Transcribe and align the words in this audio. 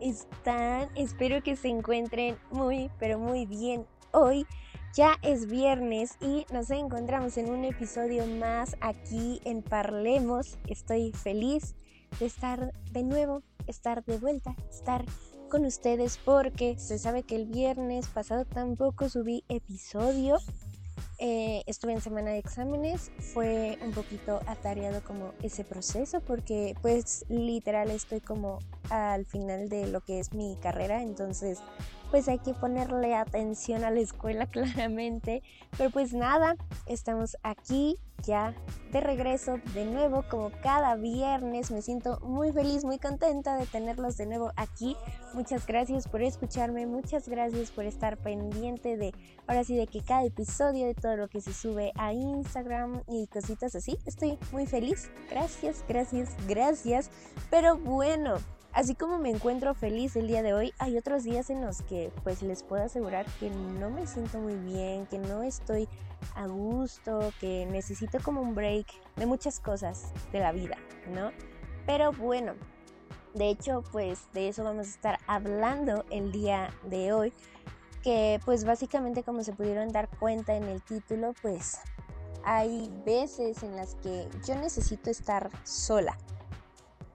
están? 0.00 0.88
Espero 0.94 1.42
que 1.42 1.56
se 1.56 1.68
encuentren 1.68 2.36
muy, 2.50 2.90
pero 2.98 3.18
muy 3.18 3.46
bien 3.46 3.86
hoy. 4.12 4.46
Ya 4.94 5.16
es 5.22 5.46
viernes 5.46 6.16
y 6.20 6.46
nos 6.52 6.70
encontramos 6.70 7.36
en 7.36 7.50
un 7.50 7.64
episodio 7.64 8.26
más 8.26 8.76
aquí 8.80 9.40
en 9.44 9.62
Parlemos. 9.62 10.58
Estoy 10.66 11.12
feliz 11.12 11.74
de 12.18 12.26
estar 12.26 12.72
de 12.92 13.02
nuevo, 13.02 13.42
estar 13.66 14.04
de 14.04 14.18
vuelta, 14.18 14.56
estar 14.70 15.04
con 15.50 15.64
ustedes 15.64 16.18
porque 16.24 16.78
se 16.78 16.98
sabe 16.98 17.22
que 17.22 17.36
el 17.36 17.46
viernes 17.46 18.08
pasado 18.08 18.44
tampoco 18.44 19.08
subí 19.08 19.44
episodio 19.48 20.38
eh, 21.18 21.62
estuve 21.66 21.92
en 21.92 22.00
semana 22.00 22.30
de 22.30 22.38
exámenes, 22.38 23.10
fue 23.18 23.78
un 23.82 23.92
poquito 23.92 24.40
atareado 24.46 25.02
como 25.02 25.32
ese 25.42 25.64
proceso 25.64 26.20
porque 26.20 26.74
pues 26.82 27.24
literal 27.28 27.90
estoy 27.90 28.20
como 28.20 28.58
al 28.90 29.24
final 29.26 29.68
de 29.68 29.86
lo 29.86 30.00
que 30.00 30.20
es 30.20 30.32
mi 30.32 30.56
carrera, 30.56 31.02
entonces 31.02 31.60
pues 32.10 32.28
hay 32.28 32.38
que 32.38 32.54
ponerle 32.54 33.14
atención 33.14 33.84
a 33.84 33.90
la 33.90 34.00
escuela 34.00 34.46
claramente. 34.50 35.42
Pero 35.76 35.90
pues 35.90 36.12
nada, 36.12 36.56
estamos 36.86 37.36
aquí 37.42 37.98
ya 38.26 38.54
de 38.92 39.00
regreso 39.00 39.58
de 39.74 39.84
nuevo 39.84 40.24
como 40.28 40.50
cada 40.62 40.96
viernes. 40.96 41.70
Me 41.70 41.82
siento 41.82 42.20
muy 42.20 42.52
feliz, 42.52 42.84
muy 42.84 42.98
contenta 42.98 43.56
de 43.56 43.66
tenerlos 43.66 44.16
de 44.16 44.26
nuevo 44.26 44.52
aquí. 44.56 44.96
Muchas 45.34 45.66
gracias 45.66 46.08
por 46.08 46.22
escucharme, 46.22 46.86
muchas 46.86 47.28
gracias 47.28 47.70
por 47.70 47.84
estar 47.84 48.16
pendiente 48.18 48.96
de 48.96 49.12
ahora 49.46 49.64
sí 49.64 49.76
de 49.76 49.86
que 49.86 50.02
cada 50.02 50.24
episodio 50.24 50.86
de 50.86 50.94
todo 50.94 51.16
lo 51.16 51.28
que 51.28 51.40
se 51.40 51.52
sube 51.52 51.92
a 51.96 52.12
Instagram 52.12 53.02
y 53.08 53.26
cositas 53.28 53.74
así. 53.74 53.98
Estoy 54.06 54.38
muy 54.52 54.66
feliz. 54.66 55.10
Gracias, 55.30 55.84
gracias, 55.88 56.30
gracias. 56.48 57.10
Pero 57.50 57.76
bueno, 57.76 58.36
Así 58.76 58.94
como 58.94 59.16
me 59.16 59.30
encuentro 59.30 59.72
feliz 59.72 60.16
el 60.16 60.26
día 60.26 60.42
de 60.42 60.52
hoy, 60.52 60.74
hay 60.78 60.98
otros 60.98 61.24
días 61.24 61.48
en 61.48 61.64
los 61.64 61.80
que 61.80 62.12
pues 62.22 62.42
les 62.42 62.62
puedo 62.62 62.84
asegurar 62.84 63.24
que 63.40 63.48
no 63.48 63.88
me 63.88 64.06
siento 64.06 64.38
muy 64.38 64.54
bien, 64.54 65.06
que 65.06 65.16
no 65.16 65.42
estoy 65.42 65.88
a 66.34 66.46
gusto, 66.46 67.32
que 67.40 67.64
necesito 67.64 68.18
como 68.22 68.42
un 68.42 68.54
break 68.54 68.86
de 69.16 69.24
muchas 69.24 69.60
cosas 69.60 70.12
de 70.30 70.40
la 70.40 70.52
vida, 70.52 70.76
¿no? 71.08 71.30
Pero 71.86 72.12
bueno, 72.12 72.52
de 73.32 73.48
hecho 73.48 73.82
pues 73.92 74.30
de 74.34 74.48
eso 74.48 74.62
vamos 74.62 74.88
a 74.88 74.90
estar 74.90 75.18
hablando 75.26 76.04
el 76.10 76.30
día 76.30 76.68
de 76.82 77.14
hoy, 77.14 77.32
que 78.02 78.40
pues 78.44 78.66
básicamente 78.66 79.22
como 79.22 79.42
se 79.42 79.54
pudieron 79.54 79.88
dar 79.88 80.10
cuenta 80.18 80.54
en 80.54 80.64
el 80.64 80.82
título, 80.82 81.32
pues 81.40 81.78
hay 82.44 82.92
veces 83.06 83.62
en 83.62 83.74
las 83.74 83.94
que 83.94 84.28
yo 84.46 84.54
necesito 84.54 85.08
estar 85.08 85.48
sola. 85.64 86.18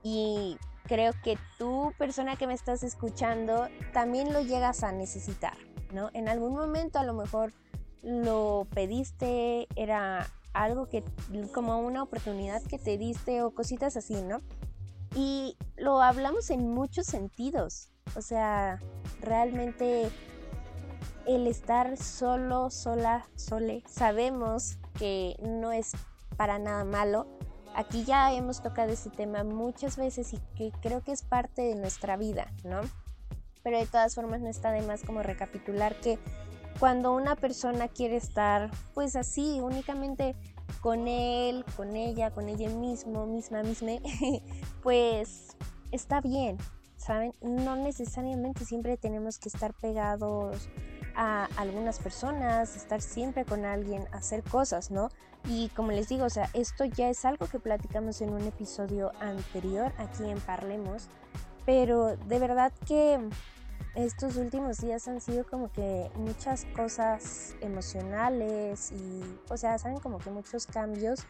Y 0.02 0.58
creo 0.84 1.12
que 1.22 1.38
tú, 1.58 1.92
persona 1.98 2.36
que 2.36 2.46
me 2.46 2.54
estás 2.54 2.82
escuchando, 2.82 3.68
también 3.92 4.32
lo 4.32 4.40
llegas 4.40 4.82
a 4.82 4.92
necesitar, 4.92 5.56
¿no? 5.92 6.10
En 6.12 6.28
algún 6.28 6.54
momento 6.54 6.98
a 6.98 7.04
lo 7.04 7.14
mejor 7.14 7.52
lo 8.02 8.66
pediste, 8.74 9.68
era 9.76 10.26
algo 10.52 10.88
que, 10.88 11.02
como 11.54 11.78
una 11.80 12.02
oportunidad 12.02 12.62
que 12.62 12.78
te 12.78 12.98
diste 12.98 13.42
o 13.42 13.52
cositas 13.52 13.96
así, 13.96 14.20
¿no? 14.22 14.40
Y 15.14 15.56
lo 15.76 16.00
hablamos 16.00 16.50
en 16.50 16.70
muchos 16.70 17.06
sentidos, 17.06 17.90
o 18.16 18.22
sea, 18.22 18.78
realmente 19.20 20.10
el 21.26 21.46
estar 21.46 21.96
solo, 21.96 22.70
sola, 22.70 23.28
sole, 23.36 23.82
sabemos 23.86 24.78
que 24.98 25.36
no 25.40 25.70
es 25.72 25.92
para 26.36 26.58
nada 26.58 26.84
malo, 26.84 27.26
Aquí 27.74 28.04
ya 28.04 28.32
hemos 28.32 28.62
tocado 28.62 28.92
ese 28.92 29.10
tema 29.10 29.44
muchas 29.44 29.96
veces 29.96 30.32
y 30.34 30.38
que 30.56 30.72
creo 30.82 31.02
que 31.02 31.12
es 31.12 31.22
parte 31.22 31.62
de 31.62 31.74
nuestra 31.74 32.16
vida, 32.16 32.52
¿no? 32.64 32.80
Pero 33.62 33.78
de 33.78 33.86
todas 33.86 34.14
formas 34.14 34.40
no 34.40 34.48
está 34.48 34.72
de 34.72 34.82
más 34.82 35.02
como 35.02 35.22
recapitular 35.22 35.94
que 36.00 36.18
cuando 36.78 37.12
una 37.12 37.36
persona 37.36 37.88
quiere 37.88 38.16
estar 38.16 38.70
pues 38.94 39.16
así, 39.16 39.60
únicamente 39.60 40.34
con 40.80 41.06
él, 41.06 41.64
con 41.76 41.96
ella, 41.96 42.30
con 42.30 42.48
ella 42.48 42.68
mismo, 42.70 43.26
misma, 43.26 43.62
misma, 43.62 43.92
pues 44.82 45.56
está 45.92 46.20
bien, 46.20 46.58
¿saben? 46.96 47.32
No 47.40 47.76
necesariamente 47.76 48.64
siempre 48.64 48.96
tenemos 48.96 49.38
que 49.38 49.48
estar 49.48 49.74
pegados 49.74 50.68
a 51.14 51.44
algunas 51.56 51.98
personas, 51.98 52.76
estar 52.76 53.00
siempre 53.00 53.44
con 53.44 53.64
alguien, 53.64 54.08
hacer 54.12 54.42
cosas, 54.42 54.90
¿no? 54.90 55.08
Y 55.46 55.68
como 55.70 55.92
les 55.92 56.08
digo, 56.08 56.24
o 56.24 56.30
sea, 56.30 56.48
esto 56.54 56.84
ya 56.84 57.08
es 57.08 57.24
algo 57.24 57.46
que 57.46 57.58
platicamos 57.58 58.20
en 58.20 58.32
un 58.32 58.42
episodio 58.42 59.12
anterior 59.20 59.92
aquí 59.98 60.28
en 60.30 60.40
Parlemos, 60.40 61.08
pero 61.66 62.16
de 62.16 62.38
verdad 62.38 62.72
que 62.86 63.18
estos 63.94 64.36
últimos 64.36 64.78
días 64.78 65.06
han 65.08 65.20
sido 65.20 65.44
como 65.44 65.70
que 65.70 66.10
muchas 66.14 66.64
cosas 66.76 67.56
emocionales 67.60 68.92
y, 68.92 69.22
o 69.50 69.56
sea, 69.56 69.78
saben 69.78 69.98
como 69.98 70.18
que 70.18 70.30
muchos 70.30 70.66
cambios 70.66 71.26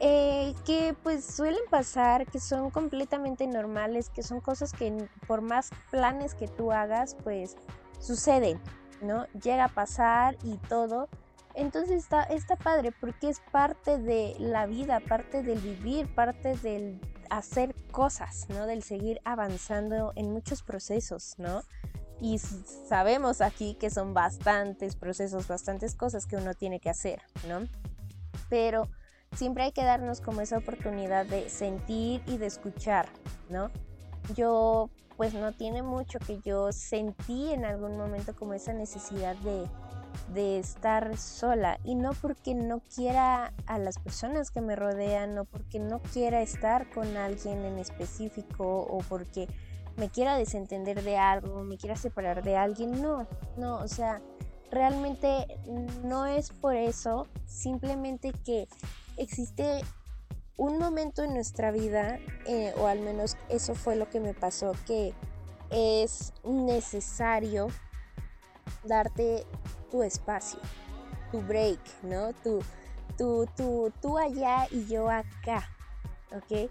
eh, 0.00 0.54
que 0.64 0.94
pues 1.02 1.24
suelen 1.24 1.62
pasar, 1.70 2.26
que 2.26 2.40
son 2.40 2.70
completamente 2.70 3.46
normales, 3.46 4.10
que 4.10 4.22
son 4.22 4.40
cosas 4.40 4.72
que 4.72 5.08
por 5.26 5.40
más 5.40 5.70
planes 5.90 6.34
que 6.34 6.48
tú 6.48 6.72
hagas, 6.72 7.16
pues 7.22 7.56
suceden, 8.00 8.60
¿no? 9.00 9.26
Llega 9.28 9.66
a 9.66 9.68
pasar 9.68 10.36
y 10.42 10.56
todo. 10.68 11.08
Entonces 11.54 12.02
está, 12.02 12.24
está 12.24 12.56
padre 12.56 12.92
porque 12.92 13.28
es 13.28 13.40
parte 13.52 13.98
de 13.98 14.34
la 14.38 14.66
vida, 14.66 15.00
parte 15.00 15.42
del 15.42 15.60
vivir, 15.60 16.12
parte 16.12 16.56
del 16.56 17.00
hacer 17.30 17.74
cosas, 17.92 18.48
¿no? 18.48 18.66
Del 18.66 18.82
seguir 18.82 19.20
avanzando 19.24 20.12
en 20.16 20.32
muchos 20.32 20.62
procesos, 20.62 21.34
¿no? 21.38 21.62
Y 22.20 22.38
sabemos 22.38 23.40
aquí 23.40 23.74
que 23.74 23.90
son 23.90 24.14
bastantes 24.14 24.96
procesos, 24.96 25.46
bastantes 25.46 25.94
cosas 25.94 26.26
que 26.26 26.36
uno 26.36 26.54
tiene 26.54 26.80
que 26.80 26.90
hacer, 26.90 27.22
¿no? 27.48 27.68
Pero 28.48 28.88
siempre 29.36 29.64
hay 29.64 29.72
que 29.72 29.84
darnos 29.84 30.20
como 30.20 30.40
esa 30.40 30.58
oportunidad 30.58 31.26
de 31.26 31.50
sentir 31.50 32.22
y 32.26 32.38
de 32.38 32.46
escuchar, 32.46 33.08
¿no? 33.48 33.70
Yo 34.34 34.90
pues 35.16 35.34
no 35.34 35.52
tiene 35.52 35.82
mucho 35.82 36.18
que 36.18 36.40
yo 36.40 36.72
sentí 36.72 37.52
en 37.52 37.64
algún 37.64 37.96
momento 37.96 38.34
como 38.34 38.54
esa 38.54 38.72
necesidad 38.72 39.36
de, 39.36 39.68
estar 40.36 41.16
sola 41.16 41.78
y 41.84 41.94
no 41.94 42.12
porque 42.12 42.54
no 42.54 42.80
quiera 42.80 43.52
a 43.66 43.78
las 43.78 43.98
personas 43.98 44.50
que 44.50 44.60
me 44.60 44.76
rodean, 44.76 45.34
no 45.34 45.44
porque 45.44 45.78
no 45.78 46.00
quiera 46.00 46.42
estar 46.42 46.90
con 46.90 47.16
alguien 47.16 47.64
en 47.64 47.78
específico 47.78 48.80
o 48.80 48.98
porque 49.08 49.48
me 49.96 50.08
quiera 50.08 50.36
desentender 50.36 51.02
de 51.02 51.16
algo, 51.16 51.62
me 51.62 51.76
quiera 51.76 51.96
separar 51.96 52.42
de 52.42 52.56
alguien, 52.56 53.00
no, 53.00 53.26
no, 53.56 53.76
o 53.78 53.88
sea, 53.88 54.20
realmente 54.70 55.46
no 56.02 56.26
es 56.26 56.50
por 56.50 56.74
eso, 56.74 57.28
simplemente 57.46 58.32
que 58.32 58.66
existe 59.16 59.82
un 60.56 60.78
momento 60.78 61.22
en 61.22 61.34
nuestra 61.34 61.70
vida, 61.70 62.18
eh, 62.46 62.72
o 62.78 62.86
al 62.86 63.00
menos 63.00 63.36
eso 63.48 63.74
fue 63.74 63.96
lo 63.96 64.08
que 64.08 64.20
me 64.20 64.34
pasó, 64.34 64.72
que 64.86 65.14
es 65.70 66.32
necesario 66.44 67.68
darte 68.84 69.46
tu 69.94 70.02
espacio, 70.02 70.58
tu 71.30 71.40
break, 71.42 71.78
¿no? 72.02 72.32
Tu, 72.42 72.60
tu, 73.16 73.46
tu, 73.56 73.92
tú 74.02 74.18
allá 74.18 74.66
y 74.72 74.86
yo 74.86 75.08
acá, 75.08 75.70
¿ok? 76.32 76.68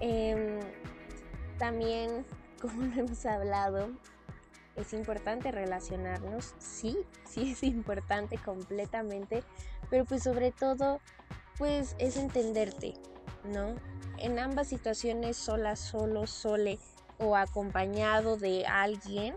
Em, 0.00 0.60
también, 1.58 2.26
como 2.60 2.82
lo 2.82 3.00
hemos 3.00 3.24
hablado, 3.24 3.88
es 4.76 4.92
importante 4.92 5.50
relacionarnos, 5.52 6.54
sí, 6.58 6.98
sí 7.24 7.52
es 7.52 7.62
importante 7.62 8.36
completamente, 8.36 9.42
pero 9.88 10.04
pues 10.04 10.22
sobre 10.22 10.52
todo 10.52 11.00
pues 11.56 11.96
es 11.98 12.18
entenderte, 12.18 12.92
¿no? 13.44 13.74
En 14.18 14.38
ambas 14.38 14.68
situaciones, 14.68 15.38
sola, 15.38 15.76
solo, 15.76 16.26
sole 16.26 16.78
o 17.18 17.36
acompañado 17.36 18.36
de 18.36 18.66
alguien, 18.66 19.34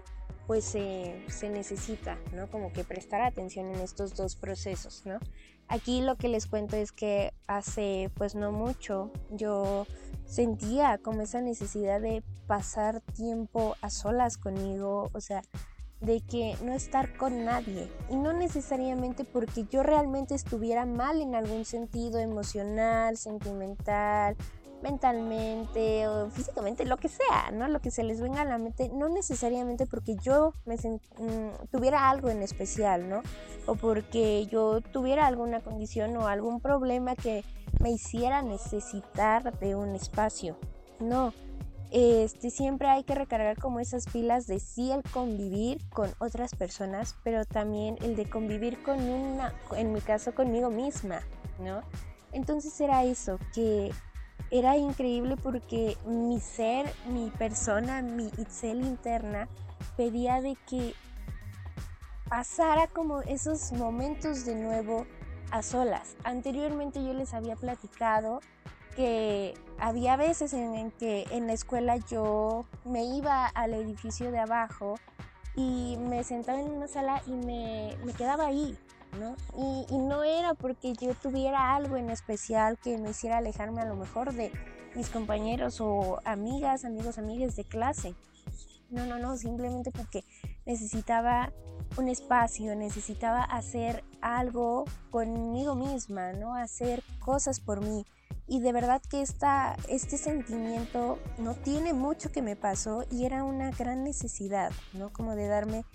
pues 0.51 0.65
se 0.65 1.49
necesita, 1.49 2.17
¿no? 2.33 2.51
Como 2.51 2.73
que 2.73 2.83
prestar 2.83 3.21
atención 3.21 3.73
en 3.73 3.79
estos 3.79 4.17
dos 4.17 4.35
procesos, 4.35 5.03
¿no? 5.05 5.17
Aquí 5.69 6.01
lo 6.01 6.17
que 6.17 6.27
les 6.27 6.45
cuento 6.45 6.75
es 6.75 6.91
que 6.91 7.31
hace 7.47 8.11
pues 8.15 8.35
no 8.35 8.51
mucho 8.51 9.13
yo 9.29 9.87
sentía 10.25 10.97
como 10.97 11.21
esa 11.21 11.39
necesidad 11.39 12.01
de 12.01 12.21
pasar 12.47 12.99
tiempo 12.99 13.77
a 13.79 13.89
solas 13.89 14.37
conmigo, 14.37 15.09
o 15.13 15.21
sea, 15.21 15.41
de 16.01 16.19
que 16.19 16.57
no 16.65 16.73
estar 16.73 17.15
con 17.15 17.45
nadie 17.45 17.89
y 18.09 18.17
no 18.17 18.33
necesariamente 18.33 19.23
porque 19.23 19.63
yo 19.71 19.83
realmente 19.83 20.35
estuviera 20.35 20.85
mal 20.85 21.21
en 21.21 21.33
algún 21.33 21.63
sentido 21.63 22.19
emocional, 22.19 23.15
sentimental, 23.15 24.35
mentalmente 24.81 26.07
o 26.07 26.29
físicamente, 26.29 26.85
lo 26.85 26.97
que 26.97 27.09
sea, 27.09 27.51
¿no? 27.51 27.67
Lo 27.67 27.79
que 27.79 27.91
se 27.91 28.03
les 28.03 28.21
venga 28.21 28.41
a 28.41 28.45
la 28.45 28.57
mente, 28.57 28.89
no 28.89 29.09
necesariamente 29.09 29.85
porque 29.85 30.15
yo 30.17 30.53
me 30.65 30.75
mm, 30.75 31.67
tuviera 31.71 32.09
algo 32.09 32.29
en 32.29 32.41
especial, 32.41 33.09
¿no? 33.09 33.21
O 33.65 33.75
porque 33.75 34.47
yo 34.47 34.81
tuviera 34.81 35.27
alguna 35.27 35.61
condición 35.61 36.15
o 36.17 36.27
algún 36.27 36.59
problema 36.59 37.15
que 37.15 37.43
me 37.79 37.91
hiciera 37.91 38.41
necesitar 38.41 39.57
de 39.59 39.75
un 39.75 39.95
espacio. 39.95 40.57
No, 40.99 41.33
este, 41.91 42.51
siempre 42.51 42.87
hay 42.87 43.03
que 43.03 43.15
recargar 43.15 43.57
como 43.57 43.81
esas 43.81 44.05
pilas 44.05 44.47
de 44.47 44.59
sí 44.61 44.91
el 44.91 45.03
convivir 45.03 45.81
con 45.89 46.09
otras 46.19 46.55
personas, 46.55 47.17
pero 47.23 47.43
también 47.43 47.97
el 48.01 48.15
de 48.15 48.29
convivir 48.29 48.81
con 48.81 49.01
una, 49.01 49.53
en 49.75 49.91
mi 49.91 49.99
caso 49.99 50.33
conmigo 50.33 50.69
misma, 50.69 51.21
¿no? 51.59 51.81
Entonces 52.31 52.79
era 52.79 53.03
eso, 53.03 53.39
que 53.53 53.91
era 54.51 54.75
increíble 54.77 55.37
porque 55.37 55.97
mi 56.05 56.39
ser, 56.41 56.93
mi 57.07 57.29
persona, 57.29 58.01
mi 58.01 58.27
Itzel 58.37 58.85
interna 58.85 59.47
pedía 59.95 60.41
de 60.41 60.57
que 60.67 60.93
pasara 62.29 62.87
como 62.87 63.21
esos 63.21 63.71
momentos 63.71 64.45
de 64.45 64.55
nuevo 64.55 65.07
a 65.51 65.61
solas. 65.63 66.15
Anteriormente 66.23 67.03
yo 67.03 67.13
les 67.13 67.33
había 67.33 67.55
platicado 67.55 68.41
que 68.95 69.53
había 69.79 70.17
veces 70.17 70.53
en, 70.53 70.91
que 70.91 71.25
en 71.31 71.47
la 71.47 71.53
escuela 71.53 71.95
yo 71.97 72.65
me 72.83 73.05
iba 73.05 73.47
al 73.47 73.73
edificio 73.73 74.31
de 74.31 74.39
abajo 74.39 74.95
y 75.55 75.97
me 75.97 76.23
sentaba 76.23 76.59
en 76.59 76.71
una 76.71 76.87
sala 76.87 77.21
y 77.25 77.31
me, 77.31 77.97
me 78.03 78.13
quedaba 78.13 78.47
ahí, 78.47 78.77
¿no? 79.19 79.35
Y, 79.57 79.93
y, 79.93 79.97
no 79.97 80.23
era 80.23 80.53
porque 80.53 80.93
yo 80.93 81.13
tuviera 81.15 81.75
algo 81.75 81.97
en 81.97 82.09
especial 82.09 82.77
que 82.79 82.97
me 82.97 83.11
hiciera 83.11 83.37
alejarme 83.37 83.81
a 83.81 83.85
lo 83.85 83.95
mejor 83.95 84.33
de 84.33 84.51
mis 84.95 85.09
compañeros 85.09 85.79
o 85.81 86.19
amigas, 86.25 86.85
amigos, 86.85 87.17
amigas 87.17 87.55
de 87.55 87.63
clase. 87.63 88.15
No, 88.89 89.05
no, 89.05 89.19
no, 89.19 89.37
simplemente 89.37 89.91
porque 89.91 90.25
necesitaba 90.65 91.53
un 91.97 92.09
espacio, 92.09 92.75
necesitaba 92.75 93.41
hacer 93.41 94.03
algo 94.21 94.85
conmigo 95.09 95.75
misma, 95.75 96.33
¿no? 96.33 96.55
Hacer 96.55 97.03
cosas 97.19 97.59
por 97.59 97.81
mí. 97.81 98.05
Y 98.47 98.59
de 98.59 98.73
verdad 98.73 99.01
que 99.09 99.21
esta, 99.21 99.77
este 99.87 100.17
sentimiento 100.17 101.19
no 101.37 101.53
tiene 101.55 101.93
mucho 101.93 102.31
que 102.31 102.41
me 102.41 102.57
pasó 102.57 103.05
y 103.09 103.25
era 103.25 103.45
una 103.45 103.71
gran 103.71 104.03
necesidad, 104.03 104.71
¿no? 104.93 105.13
Como 105.13 105.35
de 105.35 105.47
darme 105.47 105.85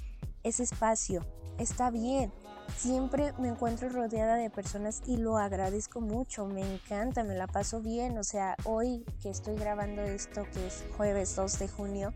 ese 0.43 0.63
espacio. 0.63 1.27
Está 1.59 1.91
bien, 1.91 2.33
siempre 2.77 3.33
me 3.39 3.49
encuentro 3.49 3.89
rodeada 3.89 4.37
de 4.37 4.51
personas 4.51 5.03
y 5.07 5.17
lo 5.17 5.39
agradezco 5.39 6.01
mucho, 6.01 6.47
me 6.47 6.63
encanta, 6.63 7.25
me 7.25 7.35
la 7.35 7.47
paso 7.47 7.81
bien. 7.81 8.19
O 8.19 8.25
sea, 8.25 8.57
hoy 8.65 9.05
que 9.23 9.31
estoy 9.31 9.57
grabando 9.57 10.03
esto, 10.03 10.45
que 10.53 10.67
es 10.67 10.85
jueves 10.97 11.35
2 11.37 11.59
de 11.59 11.69
junio, 11.69 12.13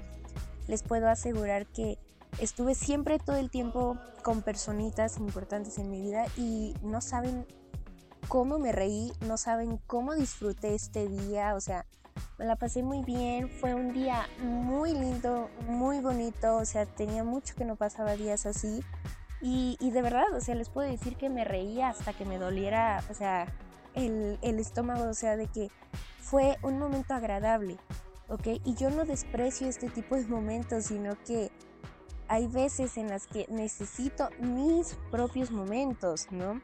les 0.69 0.83
puedo 0.83 1.09
asegurar 1.09 1.67
que 1.67 1.99
estuve 2.39 2.75
siempre 2.75 3.19
todo 3.19 3.37
el 3.37 3.51
tiempo 3.51 3.99
con 4.23 4.43
personitas 4.43 5.19
importantes 5.19 5.79
en 5.79 5.91
mi 5.91 6.01
vida 6.01 6.27
y 6.37 6.75
no 6.83 7.01
saben 7.01 7.47
cómo 8.29 8.59
me 8.59 8.73
reí, 8.73 9.13
no 9.27 9.37
saben 9.37 9.81
cómo 9.87 10.15
disfruté 10.15 10.75
este 10.75 11.09
día, 11.09 11.55
o 11.55 11.61
sea, 11.61 11.87
me 12.39 12.45
la 12.45 12.57
pasé 12.57 12.83
muy 12.83 13.03
bien, 13.03 13.49
fue 13.49 13.75
un 13.75 13.93
día 13.93 14.29
muy 14.41 14.93
lindo, 14.93 15.51
muy 15.67 16.01
bonito, 16.01 16.57
o 16.57 16.65
sea, 16.65 16.87
tenía 16.87 17.25
mucho 17.25 17.55
que 17.57 17.65
no 17.65 17.77
pasaba 17.77 18.15
días 18.15 18.47
así 18.47 18.85
y, 19.43 19.91
de 19.91 20.03
verdad, 20.03 20.33
o 20.35 20.41
sea, 20.41 20.55
les 20.55 20.69
puedo 20.69 20.91
decir 20.91 21.17
que 21.17 21.31
me 21.31 21.45
reía 21.45 21.89
hasta 21.89 22.13
que 22.13 22.25
me 22.25 22.39
doliera, 22.39 23.03
o 23.11 23.15
sea, 23.15 23.47
el, 23.95 24.39
el 24.43 24.59
estómago, 24.59 25.05
o 25.09 25.15
sea, 25.15 25.37
de 25.37 25.47
que 25.47 25.71
fue 26.19 26.59
un 26.63 26.79
momento 26.79 27.15
agradable, 27.15 27.79
¿ok? 28.29 28.47
Y 28.65 28.75
yo 28.75 28.91
no 28.91 29.05
desprecio 29.05 29.67
este 29.67 29.89
tipo 29.89 30.17
de 30.17 30.27
momentos, 30.27 30.85
sino 30.85 31.17
que 31.25 31.51
hay 32.29 32.47
veces 32.47 32.97
en 32.97 33.09
las 33.09 33.27
que 33.27 33.47
necesito 33.49 34.29
mis 34.39 34.97
propios 35.11 35.51
momentos, 35.51 36.29
¿no? 36.31 36.61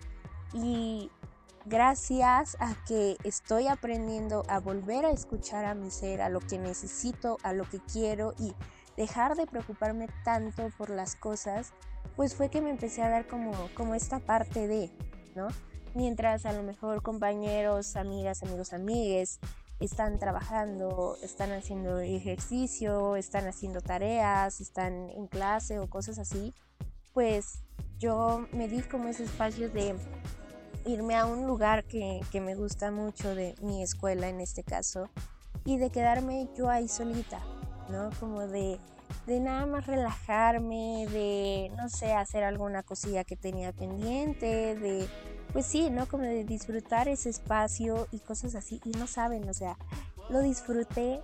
Y 0.53 1.11
gracias 1.65 2.57
a 2.61 2.77
que 2.87 3.17
estoy 3.25 3.67
aprendiendo 3.67 4.45
a 4.49 4.61
volver 4.61 5.05
a 5.05 5.11
escuchar 5.11 5.65
a 5.65 5.75
mi 5.75 5.91
ser, 5.91 6.23
a 6.23 6.29
lo 6.29 6.39
que 6.39 6.59
necesito, 6.59 7.39
a 7.43 7.53
lo 7.53 7.65
que 7.69 7.81
quiero 7.81 8.35
y 8.39 8.55
dejar 8.97 9.35
de 9.35 9.47
preocuparme 9.47 10.07
tanto 10.25 10.71
por 10.79 10.91
las 10.91 11.17
cosas, 11.17 11.73
pues 12.17 12.35
fue 12.35 12.49
que 12.49 12.61
me 12.61 12.71
empecé 12.71 13.03
a 13.03 13.11
dar 13.11 13.27
como, 13.27 13.53
como 13.75 13.95
esta 13.95 14.19
parte 14.19 14.67
de, 14.67 14.91
¿no? 15.35 15.49
Mientras 15.95 16.47
a 16.47 16.53
lo 16.53 16.63
mejor 16.63 17.03
compañeros, 17.03 17.97
amigas, 17.97 18.43
amigos, 18.43 18.73
amigues 18.73 19.39
están 19.81 20.19
trabajando, 20.19 21.17
están 21.23 21.53
haciendo 21.53 21.99
ejercicio, 21.99 23.17
están 23.17 23.47
haciendo 23.47 23.81
tareas, 23.81 24.61
están 24.61 25.11
en 25.11 25.27
clase 25.27 25.79
o 25.79 25.89
cosas 25.89 26.19
así, 26.19 26.55
pues 27.13 27.61
yo 27.99 28.47
me 28.53 28.69
di 28.69 28.83
como 28.83 29.09
ese 29.09 29.25
espacio 29.25 29.71
de 29.71 29.95
irme 30.87 31.17
a 31.17 31.27
un 31.27 31.47
lugar 31.47 31.85
que, 31.85 32.21
que 32.31 32.41
me 32.41 32.55
gusta 32.55 32.91
mucho 32.91 33.35
de 33.35 33.55
mi 33.61 33.83
escuela 33.83 34.29
en 34.29 34.41
este 34.41 34.63
caso 34.63 35.11
y 35.65 35.79
de 35.79 35.91
quedarme 35.91 36.49
yo 36.57 36.71
ahí 36.71 36.89
solita, 36.89 37.41
¿no? 37.91 38.11
Como 38.21 38.47
de 38.47 38.79
de 39.27 39.41
nada 39.41 39.67
más 39.67 39.87
relajarme, 39.87 41.07
de, 41.11 41.73
no 41.77 41.89
sé, 41.89 42.13
hacer 42.13 42.45
alguna 42.45 42.83
cosilla 42.83 43.25
que 43.25 43.37
tenía 43.37 43.73
pendiente, 43.73 44.77
de, 44.77 45.09
pues 45.53 45.67
sí, 45.67 45.91
¿no? 45.91 46.07
Como 46.07 46.25
de 46.25 46.45
disfrutar 46.45 47.09
ese 47.09 47.31
espacio 47.31 48.07
y 48.13 48.21
cosas 48.21 48.55
así. 48.55 48.81
Y 48.85 48.91
no 48.91 49.07
saben, 49.07 49.49
o 49.49 49.55
sea, 49.55 49.77
lo 50.29 50.41
disfruté 50.41 51.21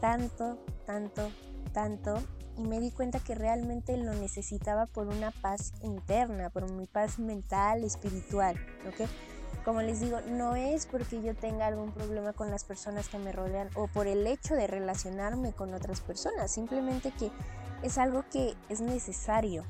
tanto, 0.00 0.58
tanto, 0.86 1.30
tanto. 1.72 2.22
Y 2.58 2.62
me 2.62 2.80
di 2.80 2.90
cuenta 2.90 3.20
que 3.20 3.34
realmente 3.34 3.96
lo 3.96 4.14
necesitaba 4.14 4.86
por 4.86 5.08
una 5.08 5.30
paz 5.30 5.72
interna, 5.82 6.50
por 6.50 6.70
mi 6.72 6.86
paz 6.86 7.18
mental, 7.18 7.84
espiritual, 7.84 8.56
¿ok? 8.88 9.08
Como 9.66 9.82
les 9.82 9.98
digo, 9.98 10.20
no 10.28 10.54
es 10.54 10.86
porque 10.86 11.20
yo 11.20 11.34
tenga 11.34 11.66
algún 11.66 11.90
problema 11.90 12.32
con 12.32 12.52
las 12.52 12.62
personas 12.62 13.08
que 13.08 13.18
me 13.18 13.32
rodean 13.32 13.68
o 13.74 13.88
por 13.88 14.06
el 14.06 14.24
hecho 14.28 14.54
de 14.54 14.68
relacionarme 14.68 15.52
con 15.52 15.74
otras 15.74 16.00
personas, 16.00 16.52
simplemente 16.52 17.10
que 17.10 17.32
es 17.82 17.98
algo 17.98 18.24
que 18.30 18.54
es 18.68 18.80
necesario, 18.80 19.64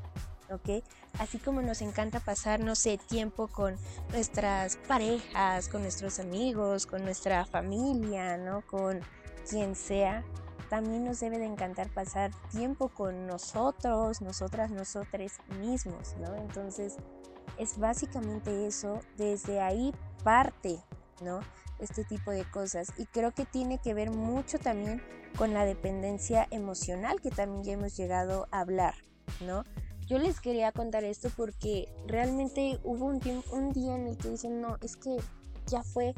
¿ok? 0.51 0.85
Así 1.19 1.39
como 1.39 1.63
nos 1.63 1.81
encanta 1.81 2.21
pasar, 2.21 2.61
no 2.61 2.75
sé, 2.75 2.99
tiempo 2.99 3.49
con 3.49 3.79
nuestras 4.11 4.77
parejas, 4.87 5.71
con 5.71 5.81
nuestros 5.81 6.21
amigos, 6.21 6.85
con 6.85 7.03
nuestra 7.03 7.47
familia, 7.47 8.37
¿no? 8.37 8.61
Con 8.67 9.01
quien 9.49 9.75
sea, 9.75 10.25
también 10.69 11.05
nos 11.05 11.21
debe 11.21 11.39
de 11.39 11.47
encantar 11.47 11.89
pasar 11.89 12.33
tiempo 12.51 12.91
con 12.91 13.27
nosotros, 13.27 14.21
nosotras, 14.21 14.71
nosotros 14.71 15.33
mismos, 15.59 16.17
¿no? 16.19 16.35
Entonces, 16.37 16.97
es 17.59 17.79
básicamente 17.79 18.67
eso, 18.67 19.01
desde 19.17 19.61
ahí 19.61 19.93
parte, 20.25 20.79
¿no? 21.23 21.41
Este 21.79 22.05
tipo 22.05 22.31
de 22.31 22.45
cosas. 22.51 22.93
Y 22.97 23.07
creo 23.07 23.33
que 23.33 23.45
tiene 23.45 23.79
que 23.79 23.95
ver 23.95 24.11
mucho 24.11 24.59
también 24.59 25.03
con 25.37 25.53
la 25.53 25.65
dependencia 25.65 26.47
emocional 26.51 27.21
que 27.21 27.31
también 27.31 27.65
ya 27.65 27.73
hemos 27.73 27.97
llegado 27.97 28.49
a 28.51 28.61
hablar, 28.61 28.95
¿no? 29.41 29.65
Yo 30.07 30.19
les 30.19 30.41
quería 30.41 30.73
contar 30.73 31.05
esto 31.05 31.31
porque 31.37 31.89
realmente 32.07 32.79
hubo 32.85 33.07
un, 33.07 33.21
un 33.51 33.73
día 33.73 33.97
en 33.97 34.07
el 34.07 34.17
que 34.17 34.31
dicen, 34.31 34.61
no, 34.61 34.77
es 34.81 34.97
que 34.97 35.17
ya 35.67 35.83
fue 35.83 36.15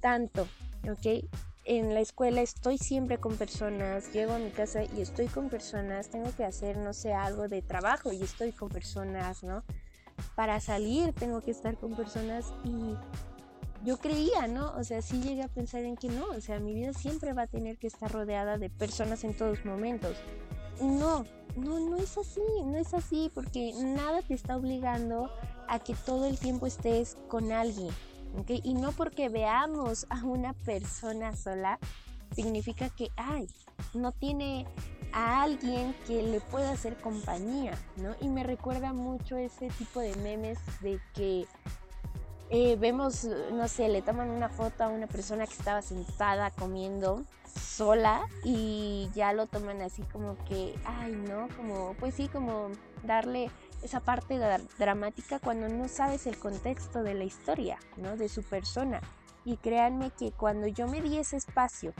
tanto, 0.00 0.46
¿ok? 0.88 1.28
En 1.64 1.92
la 1.92 2.00
escuela 2.00 2.42
estoy 2.42 2.78
siempre 2.78 3.18
con 3.18 3.36
personas, 3.36 4.12
llego 4.12 4.34
a 4.34 4.38
mi 4.38 4.50
casa 4.50 4.84
y 4.84 5.00
estoy 5.00 5.26
con 5.26 5.48
personas, 5.48 6.08
tengo 6.08 6.30
que 6.36 6.44
hacer, 6.44 6.76
no 6.76 6.92
sé, 6.92 7.12
algo 7.12 7.48
de 7.48 7.60
trabajo 7.60 8.12
y 8.12 8.22
estoy 8.22 8.52
con 8.52 8.68
personas, 8.68 9.42
¿no? 9.42 9.64
Para 10.34 10.60
salir 10.60 11.12
tengo 11.12 11.40
que 11.40 11.50
estar 11.50 11.76
con 11.76 11.94
personas 11.94 12.52
y 12.64 12.94
yo 13.84 13.98
creía, 13.98 14.48
¿no? 14.48 14.72
O 14.76 14.84
sea, 14.84 15.00
sí 15.02 15.20
llegué 15.20 15.42
a 15.42 15.48
pensar 15.48 15.84
en 15.84 15.96
que 15.96 16.08
no, 16.08 16.26
o 16.26 16.40
sea, 16.40 16.58
mi 16.58 16.74
vida 16.74 16.92
siempre 16.92 17.32
va 17.32 17.42
a 17.42 17.46
tener 17.46 17.78
que 17.78 17.86
estar 17.86 18.10
rodeada 18.10 18.58
de 18.58 18.68
personas 18.68 19.22
en 19.24 19.36
todos 19.36 19.64
momentos. 19.64 20.16
No, 20.80 21.24
no, 21.56 21.80
no 21.80 21.96
es 21.96 22.18
así, 22.18 22.40
no 22.64 22.76
es 22.76 22.92
así, 22.94 23.30
porque 23.32 23.72
nada 23.74 24.22
te 24.22 24.34
está 24.34 24.56
obligando 24.56 25.30
a 25.68 25.78
que 25.78 25.94
todo 25.94 26.26
el 26.26 26.38
tiempo 26.38 26.66
estés 26.66 27.16
con 27.28 27.52
alguien, 27.52 27.90
¿ok? 28.38 28.50
Y 28.62 28.74
no 28.74 28.92
porque 28.92 29.28
veamos 29.28 30.06
a 30.10 30.24
una 30.24 30.52
persona 30.52 31.34
sola, 31.36 31.78
significa 32.34 32.90
que, 32.90 33.08
ay, 33.16 33.46
no 33.94 34.12
tiene 34.12 34.66
a 35.16 35.42
alguien 35.42 35.94
que 36.06 36.22
le 36.22 36.40
pueda 36.42 36.72
hacer 36.72 36.94
compañía, 36.98 37.72
¿no? 37.96 38.14
Y 38.20 38.28
me 38.28 38.44
recuerda 38.44 38.92
mucho 38.92 39.38
ese 39.38 39.68
tipo 39.68 40.00
de 40.00 40.14
memes 40.16 40.58
de 40.82 41.00
que 41.14 41.46
eh, 42.50 42.76
vemos, 42.76 43.24
no 43.24 43.66
sé, 43.66 43.88
le 43.88 44.02
toman 44.02 44.28
una 44.28 44.50
foto 44.50 44.84
a 44.84 44.88
una 44.88 45.06
persona 45.06 45.46
que 45.46 45.54
estaba 45.54 45.80
sentada 45.80 46.50
comiendo 46.50 47.24
sola 47.46 48.28
y 48.44 49.08
ya 49.14 49.32
lo 49.32 49.46
toman 49.46 49.80
así 49.80 50.02
como 50.02 50.36
que, 50.44 50.74
ay, 50.84 51.12
no, 51.12 51.48
como, 51.56 51.94
pues 51.98 52.14
sí, 52.14 52.28
como 52.28 52.68
darle 53.02 53.50
esa 53.82 54.00
parte 54.00 54.38
dramática 54.78 55.38
cuando 55.38 55.66
no 55.70 55.88
sabes 55.88 56.26
el 56.26 56.38
contexto 56.38 57.02
de 57.02 57.14
la 57.14 57.24
historia, 57.24 57.78
¿no? 57.96 58.18
De 58.18 58.28
su 58.28 58.42
persona. 58.42 59.00
Y 59.46 59.56
créanme 59.56 60.10
que 60.10 60.30
cuando 60.30 60.66
yo 60.66 60.86
me 60.88 61.00
di 61.00 61.16
ese 61.16 61.38
espacio 61.38 61.94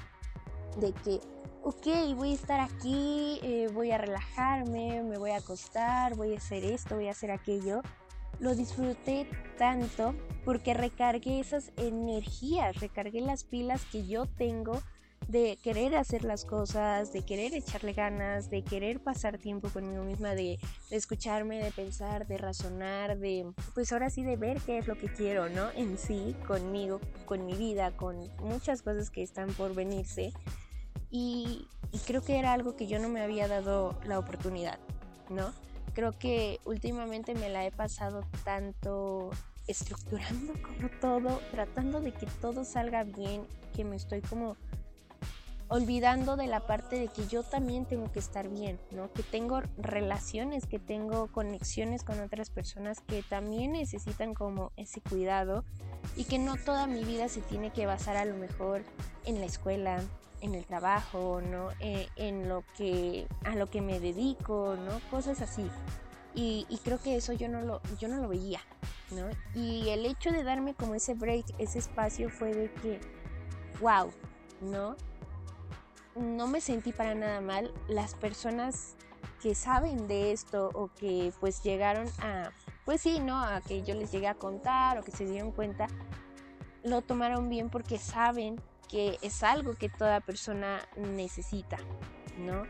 de 0.76 0.92
que, 0.92 1.20
ok, 1.66 2.14
voy 2.14 2.30
a 2.30 2.34
estar 2.34 2.60
aquí, 2.60 3.40
eh, 3.42 3.66
voy 3.74 3.90
a 3.90 3.98
relajarme, 3.98 5.02
me 5.02 5.18
voy 5.18 5.32
a 5.32 5.38
acostar, 5.38 6.14
voy 6.14 6.32
a 6.32 6.36
hacer 6.36 6.62
esto, 6.62 6.94
voy 6.94 7.08
a 7.08 7.10
hacer 7.10 7.32
aquello, 7.32 7.82
lo 8.38 8.54
disfruté 8.54 9.26
tanto 9.58 10.14
porque 10.44 10.74
recargué 10.74 11.40
esas 11.40 11.72
energías, 11.76 12.78
recargué 12.78 13.20
las 13.20 13.42
pilas 13.42 13.84
que 13.86 14.06
yo 14.06 14.26
tengo 14.26 14.80
de 15.26 15.58
querer 15.60 15.96
hacer 15.96 16.22
las 16.22 16.44
cosas, 16.44 17.12
de 17.12 17.22
querer 17.22 17.52
echarle 17.52 17.94
ganas, 17.94 18.48
de 18.48 18.62
querer 18.62 19.00
pasar 19.00 19.36
tiempo 19.36 19.68
conmigo 19.70 20.04
misma, 20.04 20.36
de, 20.36 20.60
escucharme, 20.90 21.60
de 21.60 21.72
pensar, 21.72 22.28
de 22.28 22.38
razonar, 22.38 23.18
de 23.18 23.44
pues 23.74 23.92
ahora 23.92 24.08
sí 24.08 24.22
de 24.22 24.36
ver 24.36 24.60
qué 24.60 24.78
es 24.78 24.86
lo 24.86 24.96
que 24.96 25.08
quiero, 25.08 25.48
¿no? 25.48 25.72
En 25.72 25.98
sí, 25.98 26.36
conmigo, 26.46 27.00
con 27.24 27.44
mi 27.44 27.54
vida, 27.54 27.90
con 27.96 28.30
muchas 28.38 28.82
cosas 28.82 29.10
que 29.10 29.24
están 29.24 29.52
por 29.54 29.74
venirse. 29.74 30.32
Y, 31.10 31.68
y 31.92 31.98
creo 32.00 32.22
que 32.22 32.38
era 32.38 32.52
algo 32.52 32.76
que 32.76 32.86
yo 32.86 32.98
no 32.98 33.08
me 33.08 33.22
había 33.22 33.48
dado 33.48 33.98
la 34.04 34.18
oportunidad, 34.18 34.78
¿no? 35.30 35.52
Creo 35.94 36.12
que 36.18 36.60
últimamente 36.64 37.34
me 37.34 37.48
la 37.48 37.64
he 37.64 37.70
pasado 37.70 38.24
tanto 38.44 39.30
estructurando 39.66 40.52
como 40.62 40.88
todo, 41.00 41.40
tratando 41.50 42.00
de 42.00 42.12
que 42.12 42.26
todo 42.40 42.64
salga 42.64 43.04
bien, 43.04 43.46
que 43.74 43.84
me 43.84 43.96
estoy 43.96 44.20
como 44.20 44.56
olvidando 45.68 46.36
de 46.36 46.46
la 46.46 46.60
parte 46.60 46.96
de 46.96 47.08
que 47.08 47.26
yo 47.26 47.42
también 47.42 47.86
tengo 47.86 48.10
que 48.12 48.20
estar 48.20 48.48
bien, 48.48 48.78
¿no? 48.92 49.12
Que 49.12 49.22
tengo 49.22 49.60
relaciones, 49.78 50.66
que 50.66 50.78
tengo 50.78 51.26
conexiones 51.32 52.04
con 52.04 52.20
otras 52.20 52.50
personas 52.50 53.00
que 53.00 53.22
también 53.22 53.72
necesitan 53.72 54.34
como 54.34 54.72
ese 54.76 55.00
cuidado 55.00 55.64
y 56.14 56.24
que 56.24 56.38
no 56.38 56.56
toda 56.56 56.86
mi 56.86 57.04
vida 57.04 57.28
se 57.28 57.40
tiene 57.40 57.72
que 57.72 57.86
basar 57.86 58.16
a 58.16 58.24
lo 58.24 58.36
mejor 58.36 58.84
en 59.24 59.40
la 59.40 59.46
escuela, 59.46 60.00
en 60.40 60.54
el 60.54 60.64
trabajo, 60.64 61.40
¿no? 61.40 61.70
Eh, 61.80 62.08
en 62.16 62.48
lo 62.48 62.64
que 62.76 63.26
a 63.44 63.54
lo 63.54 63.68
que 63.68 63.80
me 63.80 64.00
dedico, 64.00 64.76
¿no? 64.76 65.00
Cosas 65.10 65.40
así. 65.40 65.68
Y, 66.34 66.66
y, 66.68 66.76
creo 66.78 67.00
que 67.00 67.16
eso 67.16 67.32
yo 67.32 67.48
no 67.48 67.62
lo 67.62 67.80
yo 67.98 68.08
no 68.08 68.18
lo 68.18 68.28
veía, 68.28 68.60
¿no? 69.10 69.28
Y 69.54 69.88
el 69.88 70.04
hecho 70.04 70.30
de 70.30 70.44
darme 70.44 70.74
como 70.74 70.94
ese 70.94 71.14
break, 71.14 71.46
ese 71.58 71.78
espacio 71.78 72.28
fue 72.28 72.52
de 72.52 72.70
que 72.72 73.00
wow, 73.80 74.10
¿no? 74.60 74.96
no 76.16 76.46
me 76.46 76.60
sentí 76.60 76.92
para 76.92 77.14
nada 77.14 77.40
mal. 77.40 77.72
Las 77.88 78.14
personas 78.14 78.96
que 79.42 79.54
saben 79.54 80.08
de 80.08 80.32
esto 80.32 80.70
o 80.74 80.88
que 80.88 81.32
pues 81.40 81.62
llegaron 81.62 82.08
a, 82.18 82.50
pues 82.84 83.02
sí, 83.02 83.20
¿no? 83.20 83.38
A 83.40 83.60
que 83.60 83.82
yo 83.82 83.94
les 83.94 84.10
llegué 84.10 84.28
a 84.28 84.34
contar 84.34 84.98
o 84.98 85.02
que 85.02 85.12
se 85.12 85.26
dieron 85.26 85.52
cuenta, 85.52 85.86
lo 86.82 87.02
tomaron 87.02 87.48
bien 87.48 87.68
porque 87.68 87.98
saben 87.98 88.60
que 88.88 89.18
es 89.22 89.42
algo 89.42 89.74
que 89.74 89.88
toda 89.88 90.20
persona 90.20 90.80
necesita, 90.96 91.78
¿no? 92.38 92.64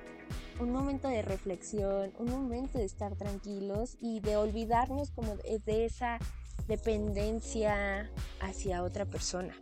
Un 0.61 0.73
momento 0.73 1.09
de 1.09 1.23
reflexión, 1.23 2.13
un 2.19 2.31
momento 2.31 2.79
de 2.79 2.85
estar 2.85 3.15
tranquilos 3.17 3.97
y 4.01 4.21
de 4.21 4.37
olvidarnos 4.37 5.11
como 5.11 5.37
de 5.37 5.85
esa 5.85 6.19
dependencia 6.67 8.11
hacia 8.41 8.83
otra 8.83 9.05
persona, 9.05 9.55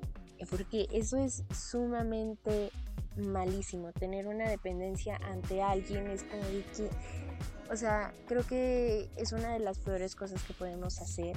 porque 0.51 0.87
eso 0.93 1.17
es 1.17 1.45
sumamente 1.53 2.71
malísimo. 3.17 3.93
Tener 3.93 4.27
una 4.27 4.49
dependencia 4.49 5.17
ante 5.17 5.63
alguien 5.63 6.09
es 6.09 6.25
como 6.25 6.43
de 6.45 6.65
que, 6.77 6.91
o 7.71 7.77
sea, 7.77 8.13
creo 8.27 8.47
que 8.47 9.11
es 9.17 9.33
una 9.33 9.53
de 9.53 9.59
las 9.59 9.79
peores 9.79 10.15
cosas 10.15 10.43
que 10.45 10.55
podemos 10.55 11.01
hacer. 11.01 11.37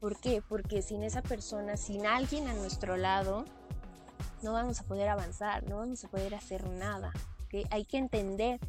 ¿Por 0.00 0.20
qué? 0.20 0.42
Porque 0.48 0.82
sin 0.82 1.02
esa 1.02 1.22
persona, 1.22 1.76
sin 1.76 2.06
alguien 2.06 2.46
a 2.46 2.54
nuestro 2.54 2.96
lado, 2.96 3.44
no 4.42 4.52
vamos 4.52 4.80
a 4.80 4.84
poder 4.84 5.08
avanzar, 5.08 5.68
no 5.68 5.78
vamos 5.78 6.04
a 6.04 6.08
poder 6.08 6.34
hacer 6.34 6.68
nada. 6.68 7.12
¿okay? 7.46 7.66
Hay 7.70 7.84
que 7.84 7.98
entender 7.98 8.60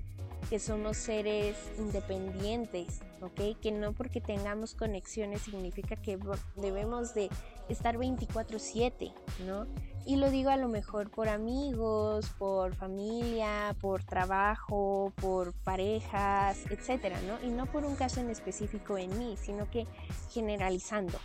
que 0.50 0.60
somos 0.60 0.98
seres 0.98 1.56
independientes, 1.78 3.02
¿ok? 3.22 3.60
Que 3.62 3.72
no 3.72 3.94
porque 3.94 4.22
tengamos 4.22 4.74
conexiones 4.74 5.42
significa 5.42 5.96
que 5.96 6.18
debemos 6.56 7.14
de 7.14 7.30
estar 7.68 7.98
24/7, 7.98 9.14
¿no? 9.46 9.68
Y 10.06 10.16
lo 10.16 10.32
digo 10.32 10.50
a 10.50 10.58
lo 10.58 10.68
mejor 10.70 11.12
por 11.12 11.30
amigos, 11.30 12.32
por 12.40 12.74
familia, 12.74 13.76
por 13.80 14.04
trabajo, 14.04 15.14
por 15.22 15.54
parejas, 15.54 16.58
etcétera, 16.72 17.20
¿no? 17.28 17.48
Y 17.48 17.52
no 17.52 17.68
por 17.68 17.86
un 17.86 17.96
caso 17.96 18.20
en 18.20 18.32
específico 18.32 18.98
en 18.98 19.16
mí, 19.20 19.38
sino 19.38 19.70
que 19.70 19.86
generalizando, 20.32 21.20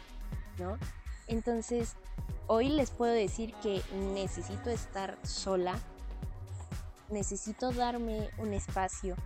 ¿no? 0.59 0.77
Entonces, 1.29 1.97
hoy 2.47 2.69
les 2.69 2.91
puedo 2.91 3.13
decir 3.13 3.55
que 3.63 3.83
necesito 4.13 4.71
estar 4.71 5.19
sola, 5.23 5.79
necesito 7.11 7.73
darme 7.73 8.31
un 8.39 8.53
espacio, 8.53 9.17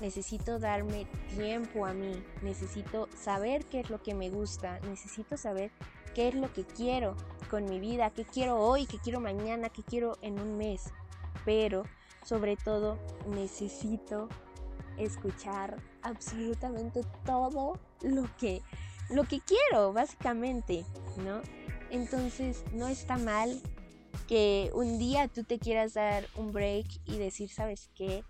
necesito 0.00 0.58
darme 0.58 1.06
tiempo 1.34 1.86
a 1.86 1.92
mí, 1.92 2.22
necesito 2.42 3.08
saber 3.16 3.64
qué 3.66 3.80
es 3.80 3.90
lo 3.90 4.02
que 4.02 4.14
me 4.14 4.30
gusta, 4.30 4.80
necesito 4.80 5.36
saber 5.36 5.70
qué 6.14 6.28
es 6.28 6.34
lo 6.34 6.52
que 6.52 6.64
quiero 6.64 7.16
con 7.50 7.64
mi 7.64 7.80
vida, 7.80 8.10
qué 8.10 8.24
quiero 8.24 8.56
hoy, 8.56 8.86
qué 8.86 8.98
quiero 8.98 9.20
mañana, 9.20 9.70
qué 9.70 9.82
quiero 9.82 10.18
en 10.20 10.40
un 10.40 10.56
mes. 10.56 10.92
Pero 11.44 11.84
sobre 12.24 12.56
todo 12.56 12.98
necesito 13.28 14.28
escuchar 14.98 15.76
absolutamente 16.02 17.02
todo 17.24 17.78
lo 18.02 18.24
que 18.36 18.62
lo 19.10 19.24
que 19.24 19.40
quiero, 19.40 19.94
básicamente, 19.94 20.84
¿no? 21.24 21.40
Entonces, 21.90 22.64
no 22.72 22.88
está 22.88 23.16
mal 23.16 23.60
que 24.26 24.70
un 24.74 24.98
día 24.98 25.28
tú 25.28 25.44
te 25.44 25.58
quieras 25.58 25.94
dar 25.94 26.26
un 26.36 26.52
break 26.52 26.86
y 27.06 27.18
decir, 27.18 27.50
¿sabes 27.50 27.90
qué? 27.94 28.24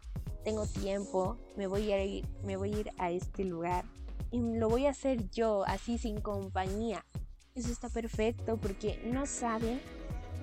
Tengo 0.44 0.66
tiempo, 0.66 1.36
me 1.56 1.66
voy 1.66 1.92
a 1.92 2.04
ir, 2.04 2.24
me 2.44 2.56
voy 2.56 2.74
a 2.74 2.78
ir 2.78 2.90
a 2.98 3.10
este 3.10 3.44
lugar 3.44 3.84
y 4.30 4.40
lo 4.40 4.68
voy 4.68 4.86
a 4.86 4.90
hacer 4.90 5.28
yo, 5.30 5.64
así 5.66 5.98
sin 5.98 6.20
compañía 6.20 7.04
eso 7.58 7.72
está 7.72 7.88
perfecto 7.88 8.56
porque 8.56 9.00
no 9.04 9.26
saben 9.26 9.80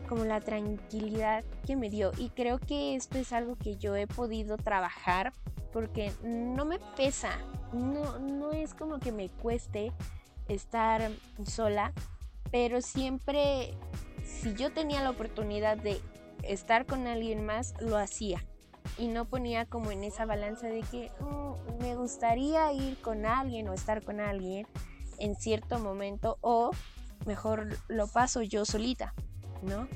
como 0.08 0.26
la 0.26 0.42
tranquilidad 0.42 1.44
que 1.66 1.76
me 1.76 1.90
dio. 1.90 2.12
Y 2.18 2.30
creo 2.30 2.60
que 2.60 2.96
esto 2.96 3.18
es 3.18 3.32
algo 3.32 3.56
que 3.56 3.78
yo 3.78 3.96
he 3.96 4.06
podido 4.06 4.58
trabajar 4.58 5.34
porque 5.72 6.12
no 6.24 6.66
me 6.66 6.80
pesa, 6.96 7.32
no, 7.74 8.20
no 8.20 8.52
es 8.52 8.74
como 8.74 9.00
que 9.00 9.12
me 9.12 9.30
cueste 9.30 9.92
estar 10.48 11.10
sola, 11.46 11.92
pero 12.52 12.82
siempre 12.82 13.78
si 14.26 14.54
yo 14.56 14.72
tenía 14.72 15.02
la 15.02 15.12
oportunidad 15.12 15.78
de 15.78 16.02
estar 16.44 16.86
con 16.86 17.08
alguien 17.08 17.46
más, 17.46 17.74
lo 17.80 17.98
hacía. 17.98 18.44
Y 18.98 19.08
no 19.08 19.26
ponía 19.26 19.66
como 19.66 19.92
en 19.92 20.04
esa 20.04 20.26
balanza 20.26 20.68
de 20.68 20.82
que 20.82 21.12
mm, 21.20 21.82
me 21.82 21.96
gustaría 21.96 22.72
ir 22.74 22.98
con 23.02 23.26
alguien 23.26 23.68
o 23.68 23.74
estar 23.74 24.04
con 24.04 24.20
alguien 24.20 24.68
en 25.18 25.36
cierto 25.36 25.80
momento 25.80 26.38
o 26.42 26.72
mejor 27.26 27.78
lo 27.88 28.08
paso 28.08 28.42
yo 28.42 28.66
solita, 28.66 29.14
¿no? 29.62 29.88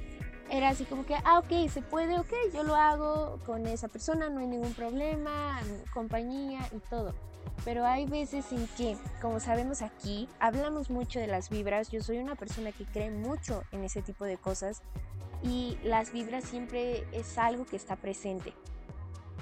Era 0.50 0.70
así 0.70 0.86
como 0.86 1.06
que, 1.06 1.14
ah, 1.14 1.40
ok, 1.40 1.70
se 1.70 1.84
puede, 1.84 2.18
ok, 2.18 2.34
yo 2.54 2.64
lo 2.64 2.76
hago 2.76 3.40
con 3.46 3.68
esa 3.68 3.88
persona, 3.88 4.30
no 4.30 4.40
hay 4.40 4.48
ningún 4.48 4.74
problema, 4.74 5.60
compañía 5.94 6.68
y 6.76 6.80
todo. 6.90 7.14
Pero 7.66 7.86
hay 7.86 8.06
veces 8.06 8.52
en 8.52 8.68
que, 8.78 8.98
como 9.22 9.40
sabemos 9.40 9.82
aquí, 9.82 10.30
hablamos 10.40 10.90
mucho 10.90 11.20
de 11.20 11.28
las 11.28 11.50
vibras. 11.50 11.90
Yo 11.90 12.02
soy 12.02 12.18
una 12.18 12.36
persona 12.36 12.72
que 12.72 12.86
cree 12.86 13.12
mucho 13.12 13.64
en 13.72 13.84
ese 13.84 14.02
tipo 14.02 14.26
de 14.26 14.38
cosas 14.38 14.82
y 15.44 15.78
las 15.84 16.12
vibras 16.12 16.46
siempre 16.46 17.06
es 17.12 17.38
algo 17.38 17.66
que 17.66 17.76
está 17.76 17.96
presente. 17.96 18.54